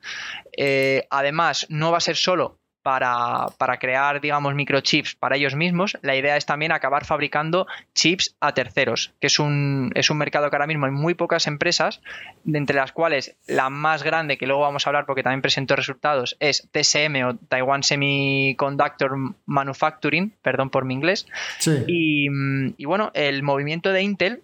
[0.57, 5.97] Eh, además, no va a ser solo para, para, crear, digamos, microchips para ellos mismos,
[6.03, 10.51] la idea es también acabar fabricando chips a terceros, que es un, es un mercado
[10.51, 12.01] que ahora mismo hay muy pocas empresas,
[12.47, 16.37] entre las cuales la más grande, que luego vamos a hablar porque también presentó resultados,
[16.41, 19.13] es TSM o Taiwan Semiconductor
[19.47, 21.27] Manufacturing, perdón por mi inglés.
[21.87, 22.27] Y,
[22.77, 24.43] y bueno, el movimiento de Intel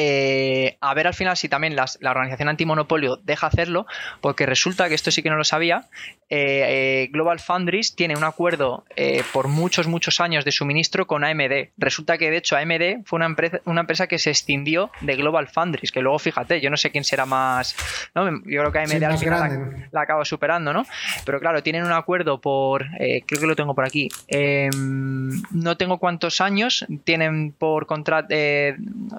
[0.00, 3.84] eh, a ver al final si también la organización antimonopolio deja hacerlo,
[4.20, 5.86] porque resulta que esto sí que no lo sabía.
[6.30, 8.84] Eh, eh, Global Foundries tiene un acuerdo
[9.32, 11.70] por muchos, muchos años de suministro con AMD.
[11.78, 15.48] Resulta que de hecho AMD fue una empresa, una empresa que se extindió de Global
[15.48, 17.74] Foundries, que luego fíjate, yo no sé quién será más.
[18.14, 20.86] Yo creo que AMD al final la, acaba superando, ¿no?
[21.24, 22.86] Pero claro, tienen un acuerdo por.
[22.98, 24.08] creo que lo tengo por aquí.
[24.28, 28.28] Em, no tengo cuántos años tienen por contrato.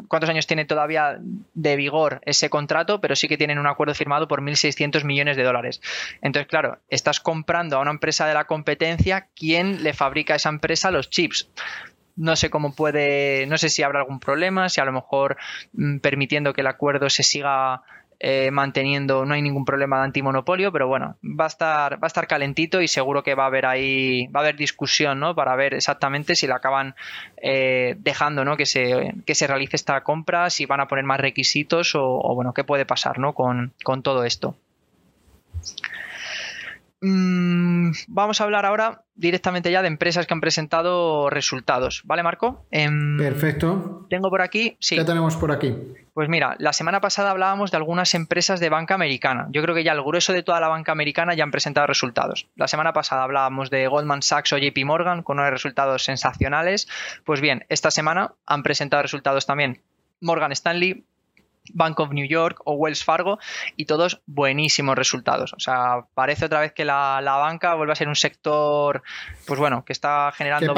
[0.08, 1.20] ¿Cuántos años tiene todavía
[1.54, 5.44] de vigor ese contrato, pero sí que tienen un acuerdo firmado por 1.600 millones de
[5.44, 5.82] dólares.
[6.22, 10.48] Entonces, claro, estás comprando a una empresa de la competencia, ¿quién le fabrica a esa
[10.48, 11.50] empresa los chips?
[12.20, 15.38] no sé cómo puede, no sé si habrá algún problema, si a lo mejor
[15.72, 17.82] mm, permitiendo que el acuerdo se siga
[18.22, 22.08] eh, manteniendo, no hay ningún problema de antimonopolio, pero bueno, va a estar, va a
[22.08, 25.36] estar calentito y seguro que va a haber ahí, va a haber discusión, ¿no?
[25.36, 26.96] Para ver exactamente si la acaban
[27.42, 28.58] eh, dejando, ¿no?
[28.58, 32.54] Que se, que se realice esta compra, si van a poner más requisitos o, bueno,
[32.54, 33.34] qué puede pasar, ¿no?
[33.34, 34.56] Con, con todo esto.
[37.02, 42.02] Mm, vamos a hablar ahora directamente ya de empresas que han presentado resultados.
[42.04, 42.66] ¿Vale, Marco?
[42.72, 44.06] Em, Perfecto.
[44.10, 44.76] Tengo por aquí.
[44.80, 44.98] Sí.
[44.98, 45.74] ¿Qué tenemos por aquí?
[46.20, 49.48] Pues mira, la semana pasada hablábamos de algunas empresas de banca americana.
[49.52, 52.50] Yo creo que ya el grueso de toda la banca americana ya han presentado resultados.
[52.58, 56.90] La semana pasada hablábamos de Goldman Sachs o JP Morgan con unos resultados sensacionales.
[57.24, 59.82] Pues bien, esta semana han presentado resultados también
[60.20, 61.06] Morgan Stanley,
[61.74, 63.40] Bank of New York o Wells Fargo
[63.76, 65.54] y todos buenísimos resultados.
[65.54, 69.02] O sea, parece otra vez que la, banca vuelve a ser un sector,
[69.46, 70.74] pues bueno, que está generando...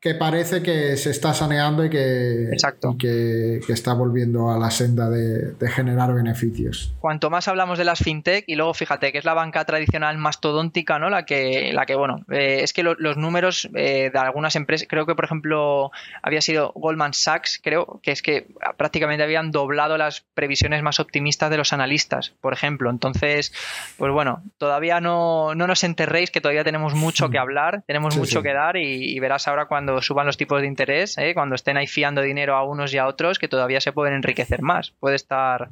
[0.00, 2.96] Que, parece que se está saneando y que, Exacto.
[2.98, 6.94] que, está volviendo a la senda de, generar beneficios.
[7.00, 10.98] Cuanto más hablamos de las fintech y luego fíjate que es la banca tradicional mastodóntica,
[10.98, 11.10] ¿no?
[11.10, 15.06] La que, la que bueno, eh, es que los números eh, de algunas empresas, creo
[15.06, 15.90] que por ejemplo
[16.22, 21.50] había sido Goldman Sachs, creo que es que prácticamente habían doblado las previsiones más optimistas
[21.50, 22.90] de los analistas, por ejemplo.
[22.90, 23.52] Entonces,
[23.96, 28.42] pues bueno, todavía no, no nos enterréis que todavía tenemos mucho que hablar, tenemos mucho
[28.42, 31.32] que dar y, verás ahora cuando suban los tipos de interés, ¿eh?
[31.34, 34.60] cuando estén ahí fiando dinero a unos y a otros, que todavía se pueden enriquecer
[34.62, 34.92] más.
[35.00, 35.70] Puede estar,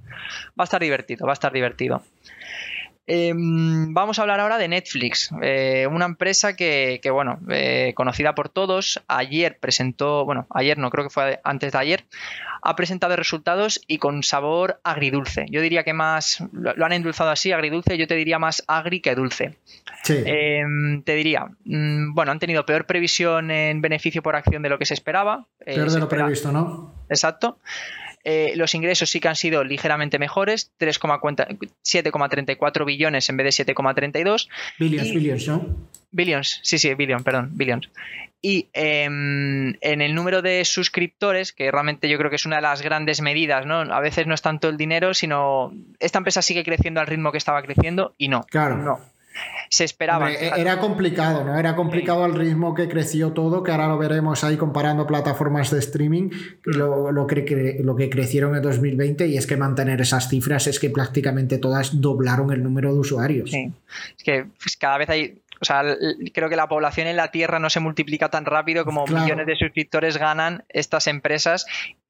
[0.59, 2.03] va a estar divertido, va a estar divertido.
[3.07, 8.49] Em, vamos a hablar ahora de Netflix, eh, una empresa que, bueno, eh, conocida por
[8.49, 9.03] todos.
[9.09, 12.05] Ayer presentó, bueno, ayer no, creo que fue antes de ayer,
[12.63, 15.45] ha presentado resultados y con sabor agridulce.
[15.51, 19.15] Yo diría que más, lo, han endulzado así, agridulce, yo te diría más agri que
[19.15, 19.57] dulce.
[20.09, 24.79] Em, te diría, mm, bueno, han tenido peor previsión en beneficio por acción de lo
[24.79, 25.47] que se esperaba.
[25.61, 26.95] Eh, peor de lo previsto, ¿no?
[27.11, 27.59] Exacto.
[28.25, 34.49] Eh, los ingresos sí que han sido ligeramente mejores, 7,34 billones en vez de 7,32.
[34.79, 35.77] Billions, billions, ¿no?
[36.11, 37.91] Billions, sí, sí, billion, perdón, billions.
[38.41, 42.63] Y em, en el número de suscriptores, que realmente yo creo que es una de
[42.63, 43.81] las grandes medidas, ¿no?
[43.81, 47.39] A veces no es tanto el dinero, sino esta empresa sigue creciendo al ritmo que
[47.39, 48.43] estaba creciendo y no.
[48.51, 48.77] Claro.
[48.77, 49.14] No
[49.69, 50.33] se esperaba.
[50.33, 51.59] E-, era complicado, ¿no?
[51.59, 55.79] Era complicado al ritmo que creció todo, que ahora lo veremos ahí comparando plataformas de
[55.79, 56.31] streaming,
[56.65, 60.79] lo, lo, que, lo que crecieron en 2020 y es que mantener esas cifras es
[60.79, 63.51] que prácticamente todas doblaron el número de usuarios.
[63.51, 63.73] Sí,
[64.17, 65.83] es que pues, cada vez hay o sea,
[66.35, 69.57] creo que la población en la Tierra no se multiplica tan rápido como millones de
[69.57, 71.65] suscriptores ganan estas empresas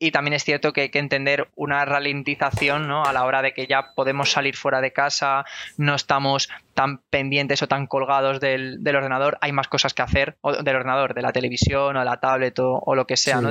[0.04, 3.04] y también es cierto que hay que entender una ralentización ¿no?
[3.04, 5.46] a la hora de que ya podemos salir fuera de casa,
[5.78, 10.62] no estamos tan pendientes o tan colgados del, ordenador, hay más cosas que hacer, o
[10.62, 13.40] del ordenador, de la televisión o de la tablet o, lo que sea.
[13.40, 13.50] ¿no?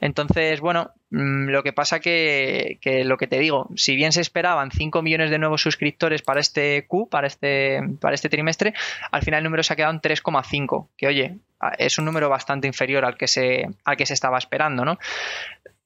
[0.00, 4.20] Entonces, bueno, mm, lo que pasa que, que lo que te digo, si bien se
[4.20, 8.72] esperaban 5 millones de nuevos suscriptores para este Q, para este, para este trimestre,
[9.10, 11.38] al final el número se ha quedado en 3,5, que oye,
[11.78, 14.98] es un número bastante inferior al que se, al que se estaba esperando, ¿no?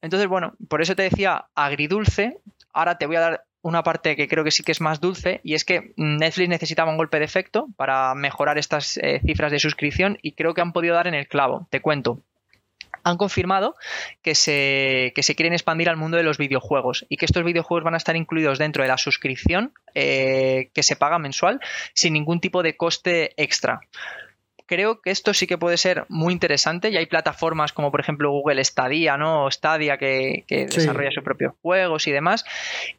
[0.01, 2.37] Entonces, bueno, por eso te decía agridulce.
[2.73, 5.41] Ahora te voy a dar una parte que creo que sí que es más dulce
[5.43, 9.57] y es que Netflix necesitaba un golpe de efecto para mejorar estas eh, cifras de
[9.57, 11.67] suscripción y creo que han podido dar en el clavo.
[11.71, 12.21] Te cuento
[13.03, 13.75] han confirmado
[14.23, 17.83] que se, que se, quieren expandir al mundo de los videojuegos y que estos videojuegos
[17.83, 21.59] van a estar incluidos dentro de la suscripción eh, que se paga mensual
[21.93, 23.81] sin ningún tipo de coste extra
[24.65, 28.31] creo que esto sí que puede ser muy interesante y hay plataformas como por ejemplo
[28.31, 29.45] Google Stadia, ¿no?
[29.45, 32.45] O Stadia que, desarrolla sus propios juegos y demás.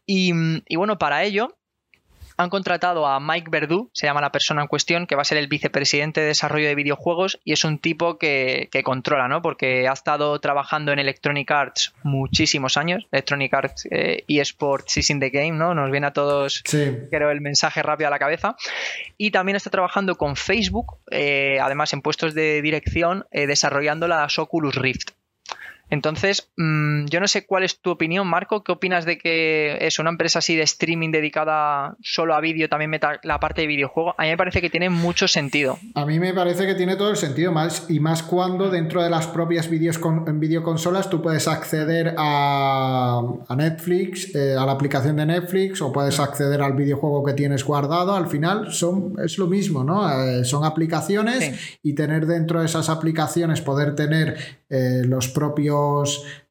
[0.07, 0.33] Y,
[0.67, 1.57] y bueno, para ello
[2.37, 5.39] han contratado a Mike Verdú, se llama la persona en cuestión, que va a ser
[5.39, 9.43] el vicepresidente de desarrollo de videojuegos y es un tipo que, controla, ¿no?
[9.43, 15.19] Porque ha estado trabajando en Electronic Arts muchísimos años, Electronic Arts eh, eSports is in
[15.19, 15.75] the game, ¿no?
[15.75, 18.57] Nos viene a todos, creo, el mensaje rápido a la cabeza.
[19.17, 24.39] Y también está trabajando con Facebook, eh, además en puestos de dirección, eh, desarrollando las
[24.39, 25.16] Oculus Rift.
[25.89, 28.65] Entonces, mm, yo no sé cuál es tu opinión, Marco.
[28.65, 32.91] ¿Qué opinas de que es una empresa así de streaming dedicada solo a vídeo también
[32.91, 34.15] meta la parte de videojuego?
[34.19, 35.79] A mí me parece que tiene mucho sentido.
[35.95, 39.11] A mí me parece que tiene todo el sentido, más y más cuando dentro de
[39.11, 43.23] las propias videos con, videoconsolas tú puedes acceder a,
[43.57, 48.15] Netflix, eh, a la aplicación de Netflix, o puedes acceder al videojuego que tienes guardado.
[48.15, 50.11] Al final son, es lo mismo, ¿no?
[50.11, 54.37] Eh, son aplicaciones y tener dentro de esas aplicaciones, poder tener
[54.69, 55.76] eh, los propios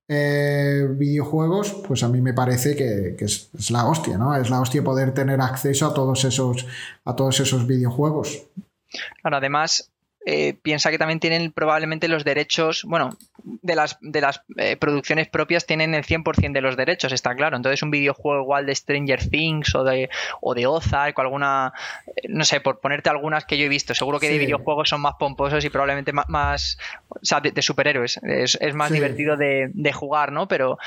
[0.07, 4.35] eh, videojuegos, pues a mí me parece que, es, la hostia, ¿no?
[4.35, 6.67] Es la hostia poder tener acceso a todos esos,
[7.03, 8.43] a todos esos videojuegos.
[9.21, 9.91] Claro, además,
[10.27, 13.11] eh, piensa que también tienen probablemente los derechos, bueno,
[13.43, 17.55] de las, de las eh, producciones propias tienen el 100% de los derechos, está claro.
[17.55, 20.09] Entonces un videojuego igual de Stranger Things o de,
[20.41, 21.73] o de Ozark o alguna,
[22.07, 25.01] eh, no sé, por ponerte algunas que yo he visto, seguro que de videojuegos son
[25.01, 28.19] más pomposos y probablemente más, o sea, de, superhéroes.
[28.23, 30.47] Es, más divertido de, de jugar, ¿no?
[30.47, 30.79] Pero,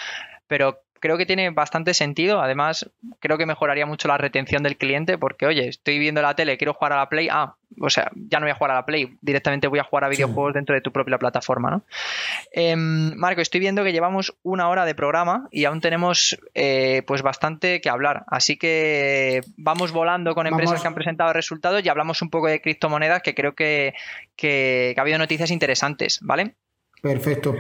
[0.48, 2.40] pero creo que tiene bastante sentido.
[2.40, 2.90] Además,
[3.20, 6.74] creo que mejoraría mucho la retención del cliente porque, oye, estoy viendo la tele, quiero
[6.74, 7.28] jugar a la Play.
[7.30, 10.04] Ah, o sea, ya no voy a jugar a la Play, directamente voy a jugar
[10.04, 11.82] a videojuegos dentro de tu propia plataforma, ¿no?
[12.52, 17.22] Em, Marco, estoy viendo que llevamos una hora de programa y aún tenemos eh, pues
[17.22, 18.24] bastante que hablar.
[18.26, 22.60] Así que vamos volando con empresas que han presentado resultados y hablamos un poco de
[22.60, 23.94] criptomonedas que creo que,
[24.36, 26.54] que ha habido noticias interesantes, ¿vale?
[27.02, 27.54] Perfecto.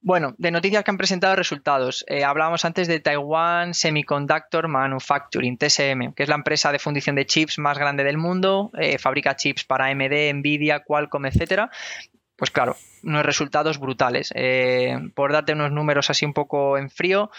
[0.00, 2.04] Bueno, de noticias que han presentado resultados.
[2.08, 7.26] Eh, hablábamos antes de Taiwan Semiconductor Manufacturing, TSM, que es la empresa de fundición de
[7.26, 8.70] chips más grande del mundo.
[8.78, 11.70] Eh, fabrica chips para AMD, Nvidia, Qualcomm, etcétera.
[12.36, 14.32] Pues claro, unos resultados brutales.
[14.34, 17.30] Eh, por darte unos números así un poco en frío,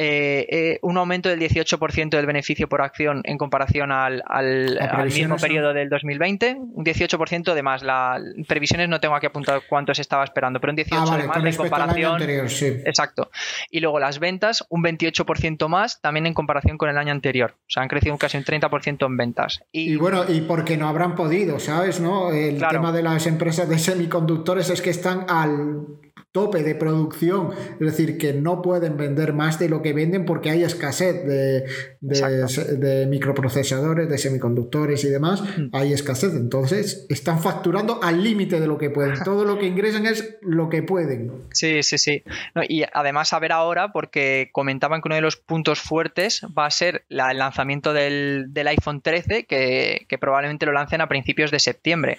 [0.00, 4.22] eh, eh, un aumento del 18% del beneficio por acción en comparación al,
[5.12, 7.82] mismo periodo del 2020, un 18% de más.
[7.82, 11.26] Las previsiones no tengo aquí apuntado cuánto se estaba esperando, pero un 18% ah, de
[11.26, 12.22] más en comparación.
[12.22, 13.32] Exacto.
[13.72, 17.56] Y luego las ventas, un 28% más también en comparación con el año anterior.
[17.62, 19.64] O sea, han crecido casi un 30% en ventas.
[19.72, 21.98] Y, bueno, y porque no habrán podido, ¿sabes?
[21.98, 22.30] ¿no?
[22.30, 25.88] El tema de las empresas de semiconductores es que están al
[26.38, 30.50] tope de producción, es decir, que no pueden vender más de lo que venden porque
[30.50, 31.64] hay escasez de,
[32.00, 35.70] de, microprocesadores, de semiconductores y demás, mm.
[35.72, 36.34] hay escasez.
[36.34, 39.20] Entonces, están facturando al límite de lo que pueden.
[39.24, 41.32] Todo lo que ingresan es lo que pueden.
[41.50, 42.22] Sí, sí, sí.
[42.68, 46.70] y además, a ver ahora, porque comentaban que uno de los puntos fuertes va a
[46.70, 52.16] ser el lanzamiento del, iPhone 13, que, que probablemente lo lancen a principios de septiembre.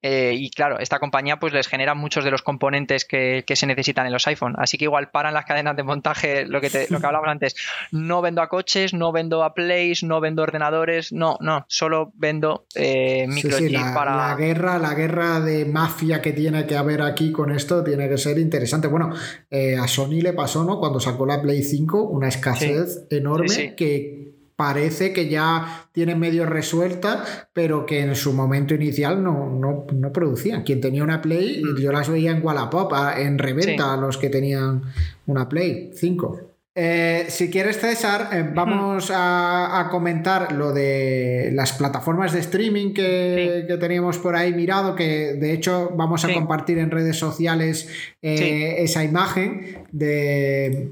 [0.00, 4.06] Eh, y claro, esta compañía pues les genera muchos de los componentes que, se necesitan
[4.06, 4.54] en los iPhone.
[4.58, 7.56] Así que igual paran las cadenas de montaje, lo que, te, lo que hablábamos antes.
[7.90, 12.66] No vendo a coches, no vendo a Plays, no vendo ordenadores, no, no, solo vendo
[12.74, 14.16] eh, microchips para.
[14.16, 18.18] La guerra, la guerra de mafia que tiene que haber aquí con esto tiene que
[18.18, 18.86] ser interesante.
[18.86, 19.12] Bueno,
[19.50, 20.78] eh, a Sony le pasó, ¿no?
[20.78, 27.22] Cuando sacó la Play 5, una escasez enorme que parece que ya tienen medio resuelta,
[27.52, 30.64] pero que en su momento inicial no, no, producían.
[30.64, 31.80] Quien tenía una Play, mm.
[31.80, 34.82] yo las veía en Wallapop, en reventa, a los que tenían
[35.26, 36.40] una Play 5.
[36.74, 43.64] Eh, si quieres, César, eh, vamos a, comentar lo de las plataformas de streaming que,
[43.78, 47.88] teníamos por ahí mirado, que de hecho vamos a compartir en redes sociales
[48.22, 50.90] eh, esa imagen de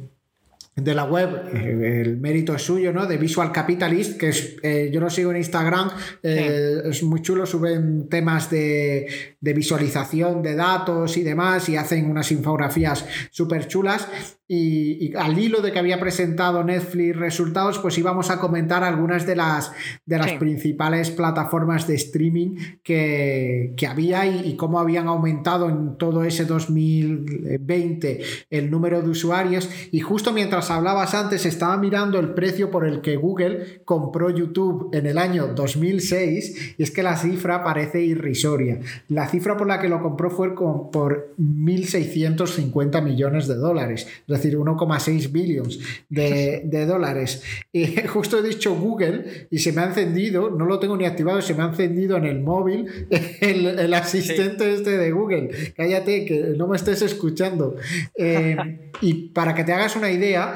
[0.77, 3.07] de la web, eh, el mérito es suyo, ¿no?
[3.07, 5.89] De Visual Capitalist, que es, eh, yo lo sigo en Instagram,
[6.23, 12.11] eh, es muy chulo, suben temas de, de, visualización de datos y demás y hacen
[12.11, 14.07] unas infografías súper chulas.
[14.49, 19.35] Y, al hilo de que había presentado Netflix resultados, pues íbamos a comentar algunas de
[19.35, 19.73] las,
[20.05, 26.45] de las principales plataformas de streaming que, había y, cómo habían aumentado en todo ese
[26.45, 28.21] 2020
[28.51, 29.69] el número de usuarios.
[29.91, 34.91] Y justo mientras hablabas antes, estaba mirando el precio por el que Google compró YouTube
[34.93, 38.81] en el año 2006 y es que la cifra parece irrisoria.
[39.09, 45.33] La cifra por la que lo compró fue por 1.650 millones de dólares decir, 1,6
[45.33, 47.43] billions de, dólares.
[47.73, 51.41] Y justo he dicho Google y se me ha encendido, no lo tengo ni activado,
[51.43, 52.87] se me ha encendido en el móvil
[53.41, 55.51] el, asistente este de Google.
[55.77, 57.77] Cállate, que no me estés escuchando.
[58.17, 58.57] Eh,
[59.01, 60.56] y para que te hagas una idea,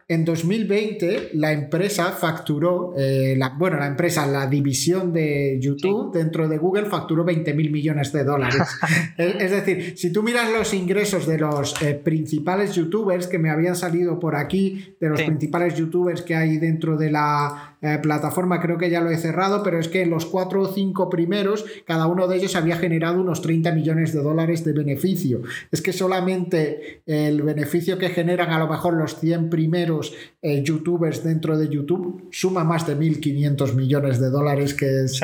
[0.13, 6.49] en 2020 la empresa facturó, eh, la, bueno, la empresa, la división de YouTube dentro
[6.49, 8.61] de Google facturó 20 mil millones de dólares.
[9.17, 13.77] es, decir, si tú miras los ingresos de los eh, principales youtubers que me habían
[13.77, 18.77] salido por aquí, de los principales youtubers que hay dentro de la eh, plataforma, creo
[18.77, 22.27] que ya lo he cerrado, pero es que los cuatro o cinco primeros, cada uno
[22.27, 25.41] de ellos había generado unos 30 millones de dólares de beneficio.
[25.71, 30.00] Es que solamente el beneficio que generan a lo mejor los 100 primeros
[30.41, 35.19] eh, youtubers dentro de YouTube suma más de 1.500 millones de dólares, que es,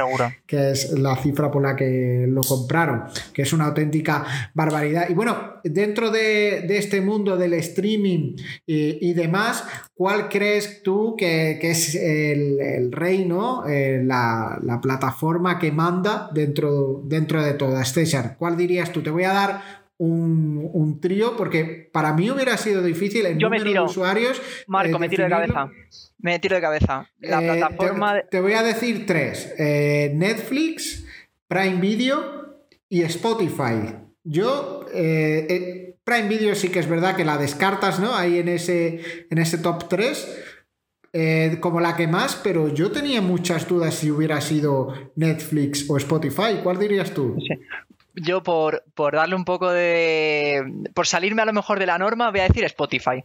[0.45, 3.03] que es la cifra por la que lo compraron,
[3.33, 5.09] que es una auténtica barbaridad.
[5.09, 9.63] Y bueno, dentro de, este mundo del streaming y, demás,
[9.95, 12.47] ¿cuál crees tú que, que es el
[12.77, 17.91] el, reino, eh, la, plataforma que manda dentro, dentro de todas.
[17.93, 19.01] César, ¿cuál dirías tú?
[19.01, 23.63] Te voy a dar un, trío porque para mí hubiera sido difícil en Yo número
[23.63, 23.83] me tiro.
[23.83, 24.41] de usuarios.
[24.67, 25.71] Marco, me tiro de cabeza.
[26.19, 27.09] Me tiro de cabeza.
[27.19, 28.21] La eh, plataforma.
[28.29, 31.05] Te, voy a decir tres: eh, Netflix,
[31.47, 33.95] Prime Video y Spotify.
[34.23, 34.85] Yo.
[36.07, 38.15] Prime Video sí que es verdad que la descartas, ¿no?
[38.15, 40.43] Ahí en ese, en ese top 3.
[41.11, 45.97] Eh, como la que más, pero yo tenía muchas dudas si hubiera sido Netflix o
[45.97, 46.59] Spotify.
[46.63, 47.35] ¿Cuál dirías tú?
[48.17, 50.63] Yo por, por darle un poco de...
[50.93, 53.23] por salirme a lo mejor de la norma, voy a decir Spotify.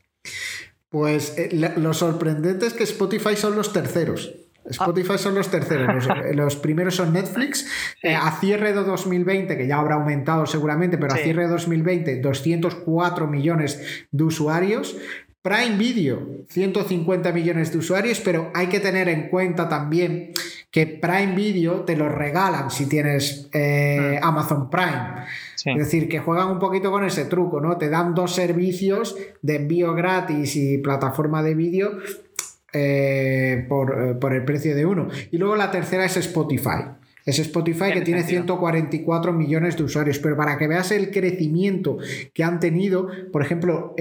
[0.90, 4.32] Pues eh, lo sorprendente es que Spotify son los terceros.
[4.64, 6.07] Spotify son los terceros.
[6.34, 7.66] Los, primeros son Netflix.
[8.03, 12.20] Eh, a cierre de 2020, que ya habrá aumentado seguramente, pero a cierre de 2020,
[12.20, 14.97] 204 millones de usuarios.
[15.43, 20.32] Prime Video, 150 millones de usuarios, pero hay que tener en cuenta también
[20.70, 24.24] que Prime Video te lo regalan si tienes eh, mm.
[24.24, 25.26] Amazon Prime.
[25.64, 27.76] Es decir, que juegan un poquito con ese truco, ¿no?
[27.76, 31.99] Te dan dos servicios de envío gratis y plataforma de vídeo
[32.72, 35.09] eh, por, eh, por, el precio de uno.
[35.30, 36.84] Y luego la tercera es Spotify.
[37.25, 41.99] Es Spotify que tiene 144 millones de usuarios, pero para que veas el crecimiento
[42.35, 43.95] que han tenido, por ejemplo,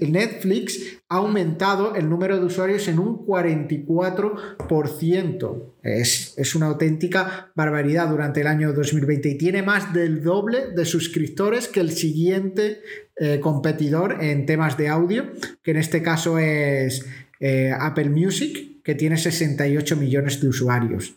[0.00, 5.62] Netflix ha aumentado el número de usuarios en un 44%.
[5.82, 10.84] Es, es, una auténtica barbaridad durante el año 2020 y tiene más del doble de
[10.84, 12.80] suscriptores que el siguiente
[13.16, 15.30] eh, competidor en temas de audio,
[15.62, 17.06] que en este caso es
[17.40, 21.12] eh, Apple Music, que tiene 68 millones de usuarios.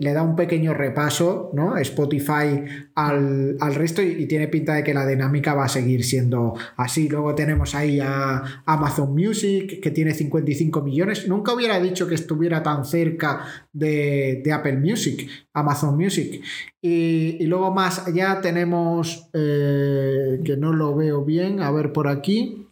[0.00, 1.78] Le, da un pequeño repaso, ¿no?
[1.78, 2.62] Spotify
[2.94, 7.08] al, resto y, tiene pinta de que la dinámica va a seguir siendo así.
[7.08, 11.26] Luego tenemos ahí a Amazon Music, que tiene 55 millones.
[11.26, 16.42] Nunca hubiera dicho que estuviera tan cerca de, Apple Music, Amazon Music.
[16.82, 22.67] Y, luego más allá tenemos, eh, que no lo veo bien, a ver por aquí.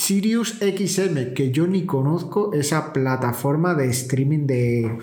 [0.00, 4.98] Sirius XM, que yo ni conozco esa plataforma de streaming de,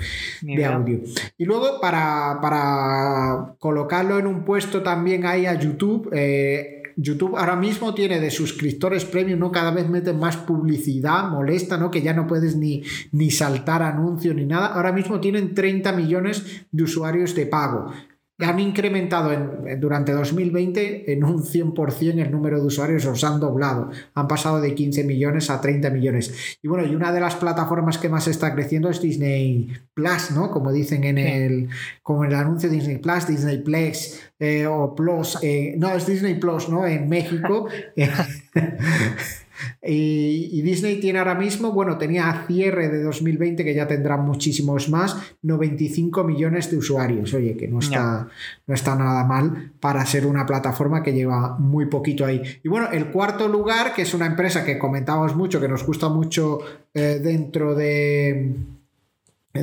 [0.65, 1.01] audio.
[1.37, 6.09] Y luego para, colocarlo en un puesto también hay a YouTube.
[6.11, 9.51] Eh, YouTube ahora mismo tiene de suscriptores premium, ¿no?
[9.51, 11.91] Cada vez meten más publicidad, molesta, ¿no?
[11.91, 12.81] Que ya no puedes ni,
[13.11, 14.65] ni saltar anuncio ni nada.
[14.67, 17.91] Ahora mismo tienen 30 millones de usuarios de pago
[18.39, 23.89] han incrementado en, durante 2020 en un 100% el número de usuarios, os han doblado.
[24.13, 26.57] Han pasado de 15 millones a 30 millones.
[26.61, 30.51] Y bueno, y una de las plataformas que más está creciendo es Disney Plus, ¿no?
[30.51, 31.69] Como dicen en el,
[32.03, 35.39] como en el anuncio Disney Plus, Disney Plex eh, o Plus.
[35.41, 36.85] Eh, no, es Disney Plus, ¿no?
[36.85, 37.67] En México.
[39.83, 44.89] Y, Disney tiene ahora mismo, bueno, tenía a cierre de 2020, que ya tendrán muchísimos
[44.89, 47.33] más, 95 millones de usuarios.
[47.33, 48.27] Oye, que no está,
[48.65, 52.41] no está nada mal para ser una plataforma que lleva muy poquito ahí.
[52.63, 56.09] Y bueno, el cuarto lugar, que es una empresa que comentábamos mucho, que nos gusta
[56.09, 56.59] mucho
[56.93, 58.55] eh, dentro de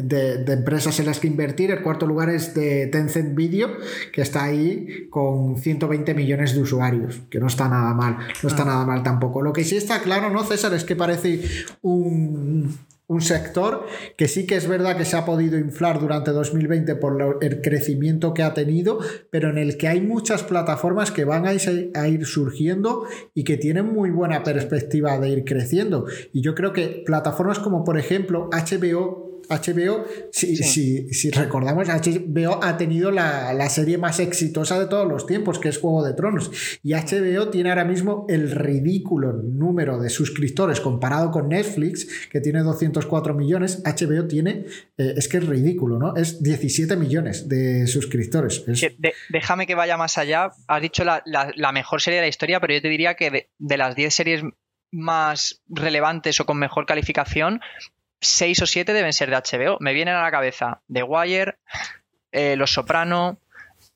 [0.03, 1.71] de, empresas en las que invertir.
[1.71, 3.71] El cuarto lugar es de Tencent Video,
[4.13, 8.63] que está ahí con 120 millones de usuarios, que no está nada mal, no está
[8.63, 8.67] ah.
[8.67, 9.43] nada mal tampoco.
[9.43, 10.75] Lo que sí está claro, ¿no, César?
[10.75, 11.43] Es que parece
[11.83, 12.75] un,
[13.07, 13.87] un sector
[14.17, 18.33] que sí que es verdad que se ha podido inflar durante 2020 por el crecimiento
[18.33, 18.99] que ha tenido,
[19.31, 23.93] pero en el que hay muchas plataformas que van a ir, surgiendo y que tienen
[23.93, 26.07] muy buena perspectiva de ir creciendo.
[26.33, 32.77] Y yo creo que plataformas como por ejemplo HBO HBO, si, si, recordamos, HBO ha
[32.77, 36.51] tenido la, serie más exitosa de todos los tiempos, que es Juego de Tronos.
[36.83, 42.61] Y HBO tiene ahora mismo el ridículo número de suscriptores comparado con Netflix, que tiene
[42.61, 43.83] 204 millones.
[43.85, 44.67] HBO tiene,
[44.97, 46.17] eh, es que es ridículo, ¿no?
[46.17, 48.65] Es 17 millones de suscriptores.
[49.29, 50.51] déjame que vaya más allá.
[50.69, 53.77] Has dicho la, mejor serie de la historia, pero yo te diría que de, de
[53.77, 54.43] las 10 series
[54.95, 57.61] más relevantes o con mejor calificación,
[58.25, 59.77] 6 o 7 deben ser de HBO.
[59.81, 61.57] Me vienen a la cabeza The Wire,
[62.33, 63.39] eh, Los Soprano,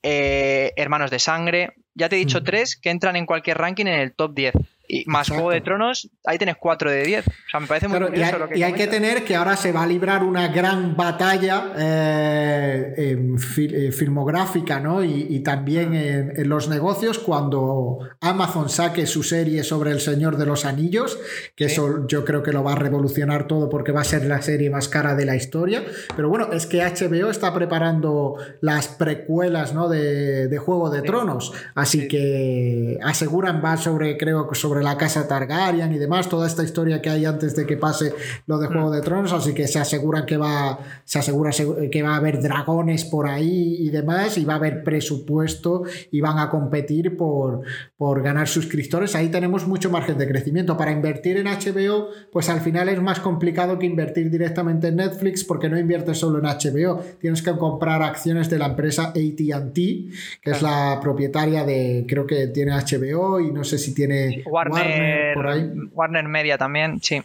[0.02, 1.74] eh, Hermanos de Sangre.
[1.94, 4.54] Ya te he dicho tres que entran en cualquier ranking en el top 10.
[4.90, 7.28] Y más Juego de Tronos, ahí tienes 4 de 10.
[7.28, 9.36] O sea, me parece muy curioso y hay, lo que Y hay que tener que
[9.36, 15.04] ahora se va a librar una gran batalla eh, eh, filmográfica, ¿no?
[15.04, 20.64] Y, también en, los negocios cuando Amazon saque su serie sobre El Señor de los
[20.64, 21.18] Anillos,
[21.54, 24.40] que eso yo creo que lo va a revolucionar todo porque va a ser la
[24.40, 25.84] serie más cara de la historia.
[26.16, 29.88] Pero bueno, es que HBO está preparando las precuelas, ¿no?
[29.88, 31.52] De, de Juego de Tronos.
[31.74, 36.62] Así que aseguran, va sobre, creo que sobre la casa Targaryen y demás, toda esta
[36.62, 38.14] historia que hay antes de que pase
[38.46, 41.50] lo de Juego de Tronos, así que se aseguran que va, se asegura
[41.90, 46.20] que va a haber dragones por ahí y demás, y va a haber presupuesto y
[46.20, 47.62] van a competir por,
[47.96, 49.14] por ganar suscriptores.
[49.14, 50.76] Ahí tenemos mucho margen de crecimiento.
[50.76, 55.44] Para invertir en HBO, pues al final es más complicado que invertir directamente en Netflix
[55.44, 60.50] porque no inviertes solo en HBO, tienes que comprar acciones de la empresa ATT, que
[60.50, 66.58] es la propietaria de, creo que tiene HBO y no sé si tiene Warner, Media
[66.58, 67.22] también, sí.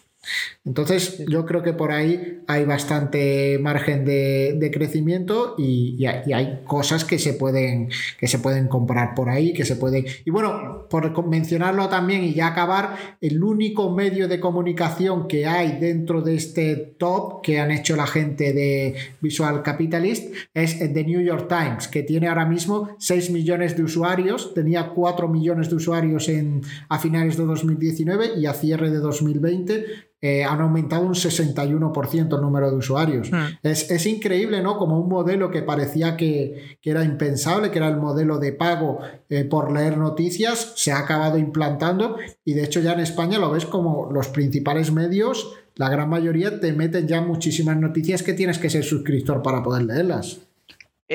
[0.66, 7.20] Entonces, yo creo que por ahí hay bastante margen de, crecimiento y, hay cosas que
[7.20, 10.06] se, pueden, que se pueden comprar por ahí, que se pueden...
[10.26, 15.80] Y bueno, por mencionarlo también y ya acabar, el único medio de comunicación que hay
[15.80, 21.22] dentro de este top que han hecho la gente de Visual Capitalist es The New
[21.22, 26.30] York Times, que tiene ahora mismo 6 millones de usuarios, tenía 4 millones de usuarios
[26.30, 32.36] en, a finales de 2019 y a cierre de 2020 eh, han aumentado un 61%
[32.36, 33.30] el número de usuarios.
[33.30, 33.58] Hmm.
[33.62, 34.78] Es, increíble, ¿no?
[34.78, 39.00] Como un modelo que parecía que, era impensable, que era el modelo de pago
[39.30, 42.16] eh, por leer noticias, se ha acabado implantando
[42.46, 46.58] y de hecho ya en España lo ves como los principales medios, la gran mayoría
[46.58, 50.40] te meten ya muchísimas noticias que tienes que ser suscriptor para poder leerlas.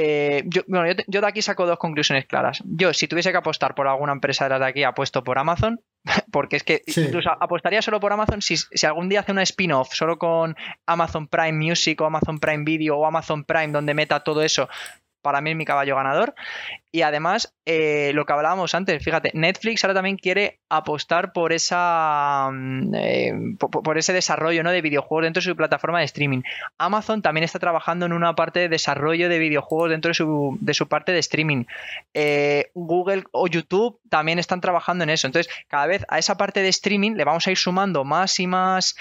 [0.00, 2.62] Eh, yo, bueno, yo, de aquí saco dos conclusiones claras.
[2.64, 5.80] Yo, si tuviese que apostar por alguna empresa de las de aquí, apuesto por Amazon,
[6.30, 9.92] porque es que incluso apostaría solo por Amazon si, si algún día hace una spin-off
[9.92, 14.42] solo con Amazon Prime Music o Amazon Prime Video o Amazon Prime donde meta todo
[14.42, 14.68] eso
[15.28, 16.34] para mí es mi caballo ganador.
[16.90, 22.48] Y además, eh, lo que hablábamos antes, fíjate, Netflix ahora también quiere apostar por esa
[22.50, 24.70] mm, eh, por, ese desarrollo ¿no?
[24.70, 26.40] de videojuegos dentro de su plataforma de streaming.
[26.78, 30.72] Amazon también está trabajando en una parte de desarrollo de videojuegos dentro de su, de
[30.72, 31.64] su parte de streaming.
[32.14, 35.26] Eh, Google o YouTube también están trabajando en eso.
[35.26, 38.46] Entonces, cada vez a esa parte de streaming le vamos a ir sumando más y
[38.46, 38.96] más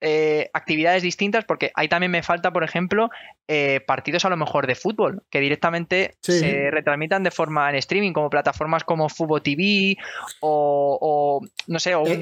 [0.00, 3.10] eh, actividades distintas, porque ahí también me falta, por ejemplo,
[3.48, 8.12] eh, partidos a lo mejor de fútbol, que directamente se retransmitan de forma en streaming,
[8.12, 9.96] como plataformas como Fubo TV
[10.40, 12.20] o, no sé, o eh,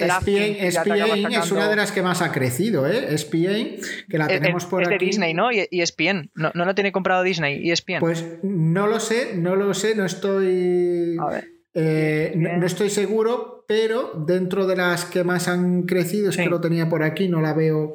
[0.60, 3.14] es una de las que más ha crecido, ¿eh?
[3.14, 3.76] ESPN,
[4.08, 5.52] que la tenemos por es de Disney, ¿no?
[5.52, 8.00] Y ESPN, ¿no, no lo tiene comprado Disney, ESPN.
[8.00, 11.16] Pues no lo sé, no lo sé, no estoy...
[11.20, 11.57] A ver.
[11.74, 16.60] Eh, no, estoy seguro, pero dentro de las que más han crecido, es que lo
[16.60, 17.94] tenía por aquí, no la veo,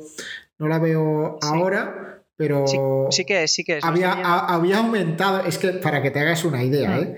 [0.59, 2.65] no la veo ahora, pero
[3.11, 6.99] sí, que sí que Había, había, aumentado, es que para que te hagas una idea,
[6.99, 7.17] ¿eh?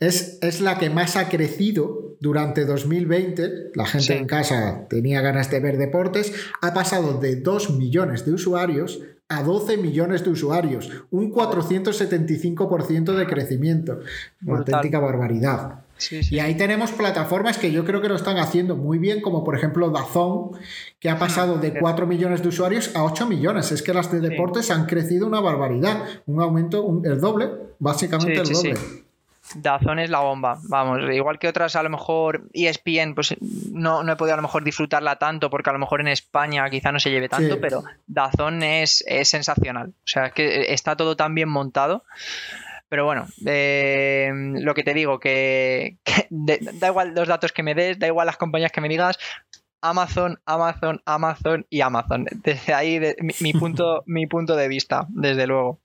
[0.00, 3.72] es, es, la que más ha crecido durante 2020.
[3.74, 6.32] La gente en casa tenía ganas de ver deportes.
[6.60, 13.26] Ha pasado de 2 millones de usuarios a 12 millones de usuarios, un 475% de
[13.26, 14.00] crecimiento.
[14.44, 15.84] Una auténtica barbaridad.
[16.10, 19.56] Y ahí tenemos plataformas que yo creo que lo están haciendo muy bien, como por
[19.56, 20.52] ejemplo Dazón,
[20.98, 23.72] que ha pasado de 4 millones de usuarios a 8 millones.
[23.72, 28.48] Es que las de deportes han crecido una barbaridad, un aumento, el doble, básicamente el
[28.48, 28.74] doble.
[29.54, 33.34] Dazón es la bomba, vamos, igual que otras a lo mejor ESPN, pues
[33.72, 36.68] no, no he podido a lo mejor disfrutarla tanto porque a lo mejor en España
[36.70, 41.16] quizá no se lleve tanto, pero Dazón es, es sensacional, o sea, que está todo
[41.16, 42.04] tan bien montado
[42.92, 45.96] pero bueno, eh, lo que te digo, que,
[46.28, 49.18] da igual los datos que me des, da igual las compañías que me digas,
[49.80, 52.26] Amazon, Amazon, Amazon y Amazon.
[52.44, 53.00] Desde ahí
[53.40, 55.80] mi, punto, mi punto de vista, desde luego.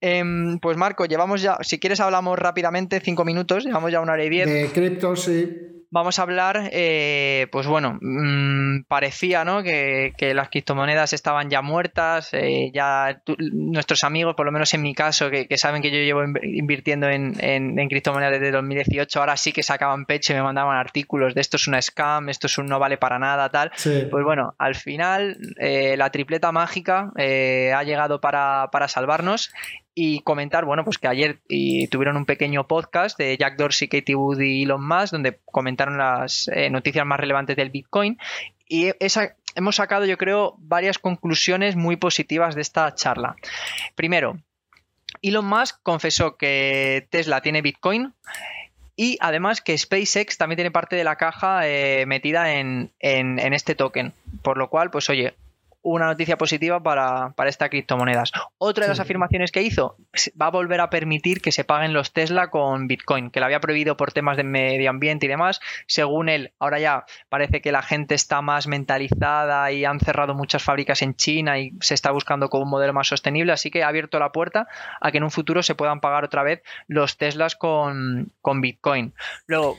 [0.00, 4.24] Em, pues Marco, llevamos ya, si quieres hablamos rápidamente, cinco minutos, llevamos ya una hora
[4.24, 4.46] y diez.
[4.46, 9.62] De criptos, sí vamos a hablar, eh, pues bueno, mm, parecía ¿no?
[9.62, 13.22] que, las criptomonedas estaban ya muertas, eh, ya
[13.52, 17.34] nuestros amigos, por lo menos en mi caso, que, saben que yo llevo invirtiendo en,
[17.40, 21.56] en, criptomonedas desde 2018, ahora sí que sacaban pecho y me mandaban artículos de esto
[21.56, 23.70] es una scam, esto es un no vale para nada, tal.
[24.10, 29.52] Pues bueno, al final eh, la tripleta mágica ha llegado para, para salvarnos
[29.98, 31.40] y comentar, bueno, pues que ayer
[31.90, 36.48] tuvieron un pequeño podcast de Jack Dorsey, Katie Wood y Elon Musk, donde comentaron las
[36.48, 38.18] eh, noticias más relevantes del Bitcoin.
[38.68, 43.36] Y esa, hemos sacado, yo creo, varias conclusiones muy positivas de esta charla.
[43.94, 44.38] Primero,
[45.22, 48.12] Elon Musk confesó que Tesla tiene Bitcoin.
[48.96, 53.74] Y además que SpaceX también tiene parte de la caja eh, metida en, en, este
[53.74, 54.12] token.
[54.42, 55.34] Por lo cual, pues oye,
[55.86, 58.32] una noticia positiva para, para estas criptomonedas.
[58.58, 59.96] Otra de las afirmaciones que hizo,
[60.40, 63.60] va a volver a permitir que se paguen los Tesla con Bitcoin, que lo había
[63.60, 65.60] prohibido por temas de medio ambiente y demás.
[65.86, 70.64] Según él, ahora ya parece que la gente está más mentalizada y han cerrado muchas
[70.64, 73.88] fábricas en China y se está buscando con un modelo más sostenible, así que ha
[73.88, 74.66] abierto la puerta
[75.00, 79.14] a que en un futuro se puedan pagar otra vez los Teslas con, con Bitcoin.
[79.46, 79.76] Luego,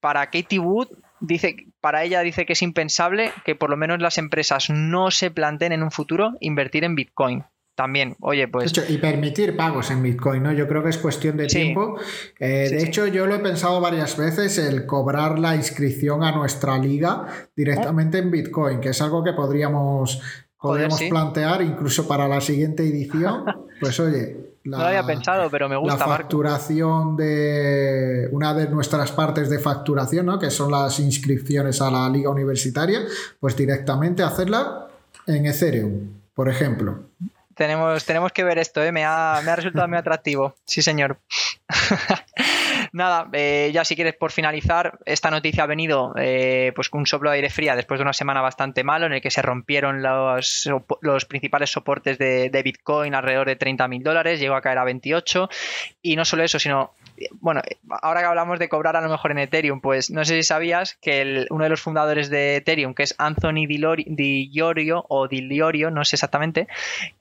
[0.00, 0.88] para Katie Wood,
[1.20, 5.30] dice, para ella dice que es impensable que por lo menos las empresas no se
[5.30, 7.44] planteen en un futuro invertir en Bitcoin.
[7.74, 8.72] También, oye, pues.
[8.88, 10.52] y permitir pagos en Bitcoin, ¿no?
[10.52, 11.98] Yo creo que es cuestión de tiempo.
[12.38, 16.78] Eh, de hecho, yo lo he pensado varias veces, el cobrar la inscripción a nuestra
[16.78, 20.22] liga directamente en Bitcoin, que es algo que podríamos,
[20.64, 23.44] podríamos plantear incluso para la siguiente edición.
[23.80, 25.98] Pues oye, no lo había pensado, pero me gusta.
[25.98, 30.38] La facturación de una de nuestras partes de facturación, ¿no?
[30.38, 33.00] que son las inscripciones a la liga universitaria,
[33.40, 34.86] pues directamente hacerla
[35.26, 37.00] en Ethereum, por ejemplo.
[37.56, 38.92] Tenemos, tenemos que ver esto, ¿eh?
[38.92, 40.54] me, ha, me ha resultado muy atractivo.
[40.64, 41.18] Sí, señor.
[42.94, 47.06] Nada, eh, ya si quieres por finalizar, esta noticia ha venido eh, pues con un
[47.06, 50.00] soplo de aire fría después de una semana bastante malo en el que se rompieron
[50.00, 50.70] los,
[51.00, 55.48] los principales soportes de, Bitcoin alrededor de 30 mil dólares, llegó a caer a 28
[56.02, 56.92] y no solo eso, sino
[57.40, 57.62] bueno,
[58.00, 60.96] ahora que hablamos de cobrar a lo mejor en Ethereum, pues no sé si sabías
[61.02, 65.90] que uno de los fundadores de Ethereum, que es Anthony Di Iorio o Di Liorio,
[65.90, 66.68] no sé exactamente,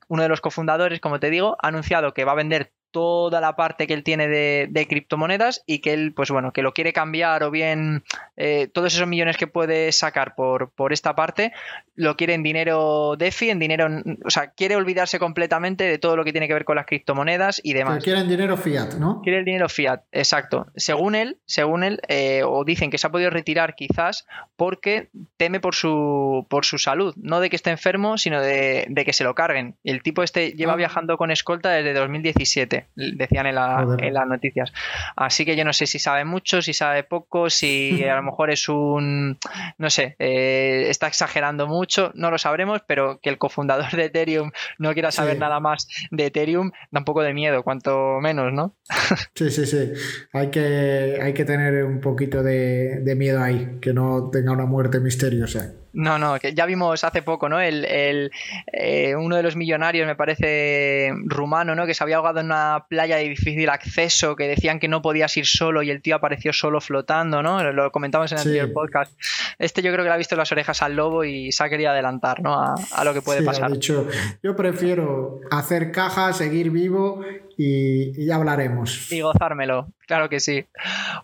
[0.08, 3.58] uno de los cofundadores, como te digo, ha anunciado que va a vender toda la
[3.58, 7.44] parte que él tiene de, criptomonedas y que él, pues bueno, que lo quiere cambiar
[7.44, 8.04] o bien
[8.38, 11.52] eh, todos esos millones que puede sacar por, por esta parte,
[11.96, 13.88] lo quiere en dinero DeFi, en dinero,
[14.24, 17.60] o sea, quiere olvidarse completamente de todo lo que tiene que ver con las criptomonedas
[17.64, 18.04] y demás.
[18.04, 19.22] quiere en dinero fiat, ¿no?
[19.22, 20.68] Quiere el dinero fiat, exacto.
[20.76, 25.60] Según él, según él, eh, o dicen que se ha podido retirar quizás porque teme
[25.60, 29.34] por su, por su salud, no de que esté enfermo, sino de, que se lo
[29.34, 29.76] carguen.
[29.84, 30.78] El tipo este lleva ah.
[30.78, 34.72] viajando con escolta desde 2017 decían en, las noticias.
[35.16, 38.52] Así que yo no sé si sabe mucho, si sabe poco, si a lo mejor
[38.52, 39.38] es un,
[39.78, 44.52] no sé, eh, está exagerando mucho, no lo sabremos, pero que el cofundador de Ethereum
[44.78, 48.76] no quiera saber nada más de Ethereum da un poco de miedo, cuanto menos, ¿no?
[49.36, 49.94] sí, sí, sí.
[50.34, 54.66] Hay que, hay que tener un poquito de, de miedo ahí, que no tenga una
[54.66, 55.74] muerte misteriosa.
[55.94, 57.62] No, no, que ya vimos hace poco, ¿no?
[57.62, 58.32] El,
[58.72, 61.86] eh, uno de los millonarios, me parece rumano, ¿no?
[61.86, 65.38] Que se había ahogado en una playa de difícil acceso, que decían que no podías
[65.38, 67.72] ir solo y el tío apareció solo flotando, ¿no?
[67.72, 69.14] Lo comentamos en el anterior podcast.
[69.60, 71.92] Este yo creo que le ha visto las orejas al lobo y se ha querido
[71.92, 72.60] adelantar, ¿no?
[72.60, 73.72] A, lo que puede sí, pasar.
[73.72, 74.08] dicho,
[74.42, 77.24] yo prefiero hacer caja, seguir vivo
[77.58, 79.12] y, ya hablaremos.
[79.12, 80.66] Y gozármelo, claro que sí.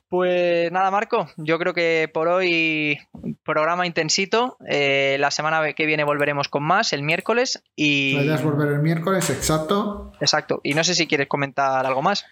[0.09, 2.97] Pues nada, Marco, yo creo que por hoy
[3.43, 4.57] programa intensito.
[4.67, 7.63] Eh, la semana que viene volveremos con más, el miércoles.
[7.75, 8.15] Y...
[8.15, 10.11] Podrías volver el miércoles, exacto.
[10.21, 10.61] Exacto.
[10.63, 12.25] Y no sé si quieres comentar algo más.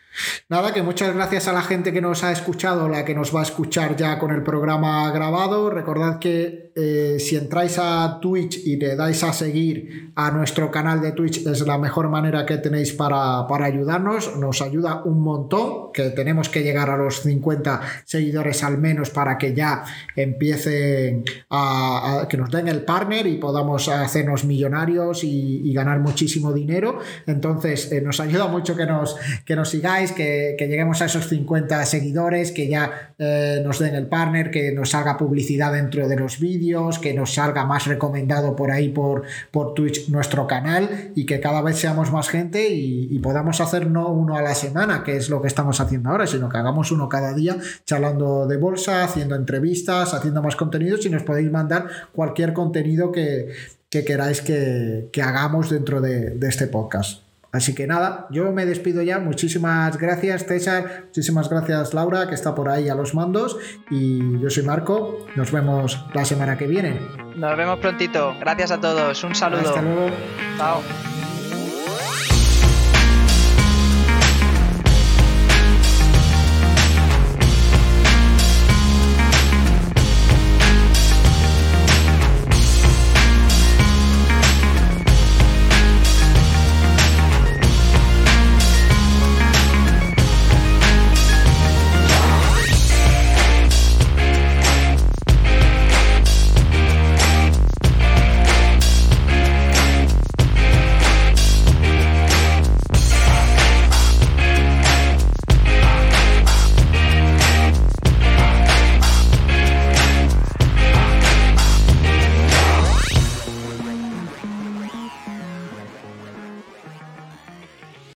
[0.49, 3.39] Nada, que muchas gracias a la gente que nos ha escuchado, la que nos va
[3.39, 5.69] a escuchar ya con el programa grabado.
[5.69, 11.01] Recordad que eh, si entráis a Twitch y le dais a seguir a nuestro canal
[11.01, 15.91] de Twitch es la mejor manera que tenéis para, para ayudar nos ayuda un montón,
[15.93, 19.83] que tenemos que llegar a los 50 seguidores al menos para que ya
[20.15, 26.99] empiecen a, que nos den el partner y podamos hacernos millonarios y, ganar muchísimo dinero.
[27.27, 29.15] Entonces, eh, nos ayuda mucho que nos,
[29.45, 34.07] que nos sigáis, que, lleguemos a esos 50 seguidores, que ya eh, nos den el
[34.07, 38.71] partner, que nos salga publicidad dentro de los vídeos, que nos salga más recomendado por
[38.71, 43.61] ahí por, por Twitch nuestro canal y que cada vez seamos más gente y podamos
[43.61, 46.57] hacer no uno a la semana, que es lo que estamos haciendo ahora, sino que
[46.57, 51.51] hagamos uno cada día, charlando de bolsa, haciendo entrevistas, haciendo más contenidos y nos podéis
[51.51, 53.53] mandar cualquier contenido que,
[53.89, 57.21] queráis que, hagamos dentro de, este podcast.
[57.51, 59.19] Así que nada, yo me despido ya.
[59.19, 61.03] Muchísimas gracias, César.
[61.05, 63.57] Muchísimas gracias, Laura, que está por ahí a los mandos.
[63.89, 65.25] Y yo soy Marco.
[65.35, 66.99] Nos vemos la semana que viene.
[67.35, 68.35] Nos vemos prontito.
[68.39, 69.23] Gracias a todos.
[69.23, 69.69] Un saludo.
[69.69, 70.09] Hasta luego.
[70.57, 70.81] Chao.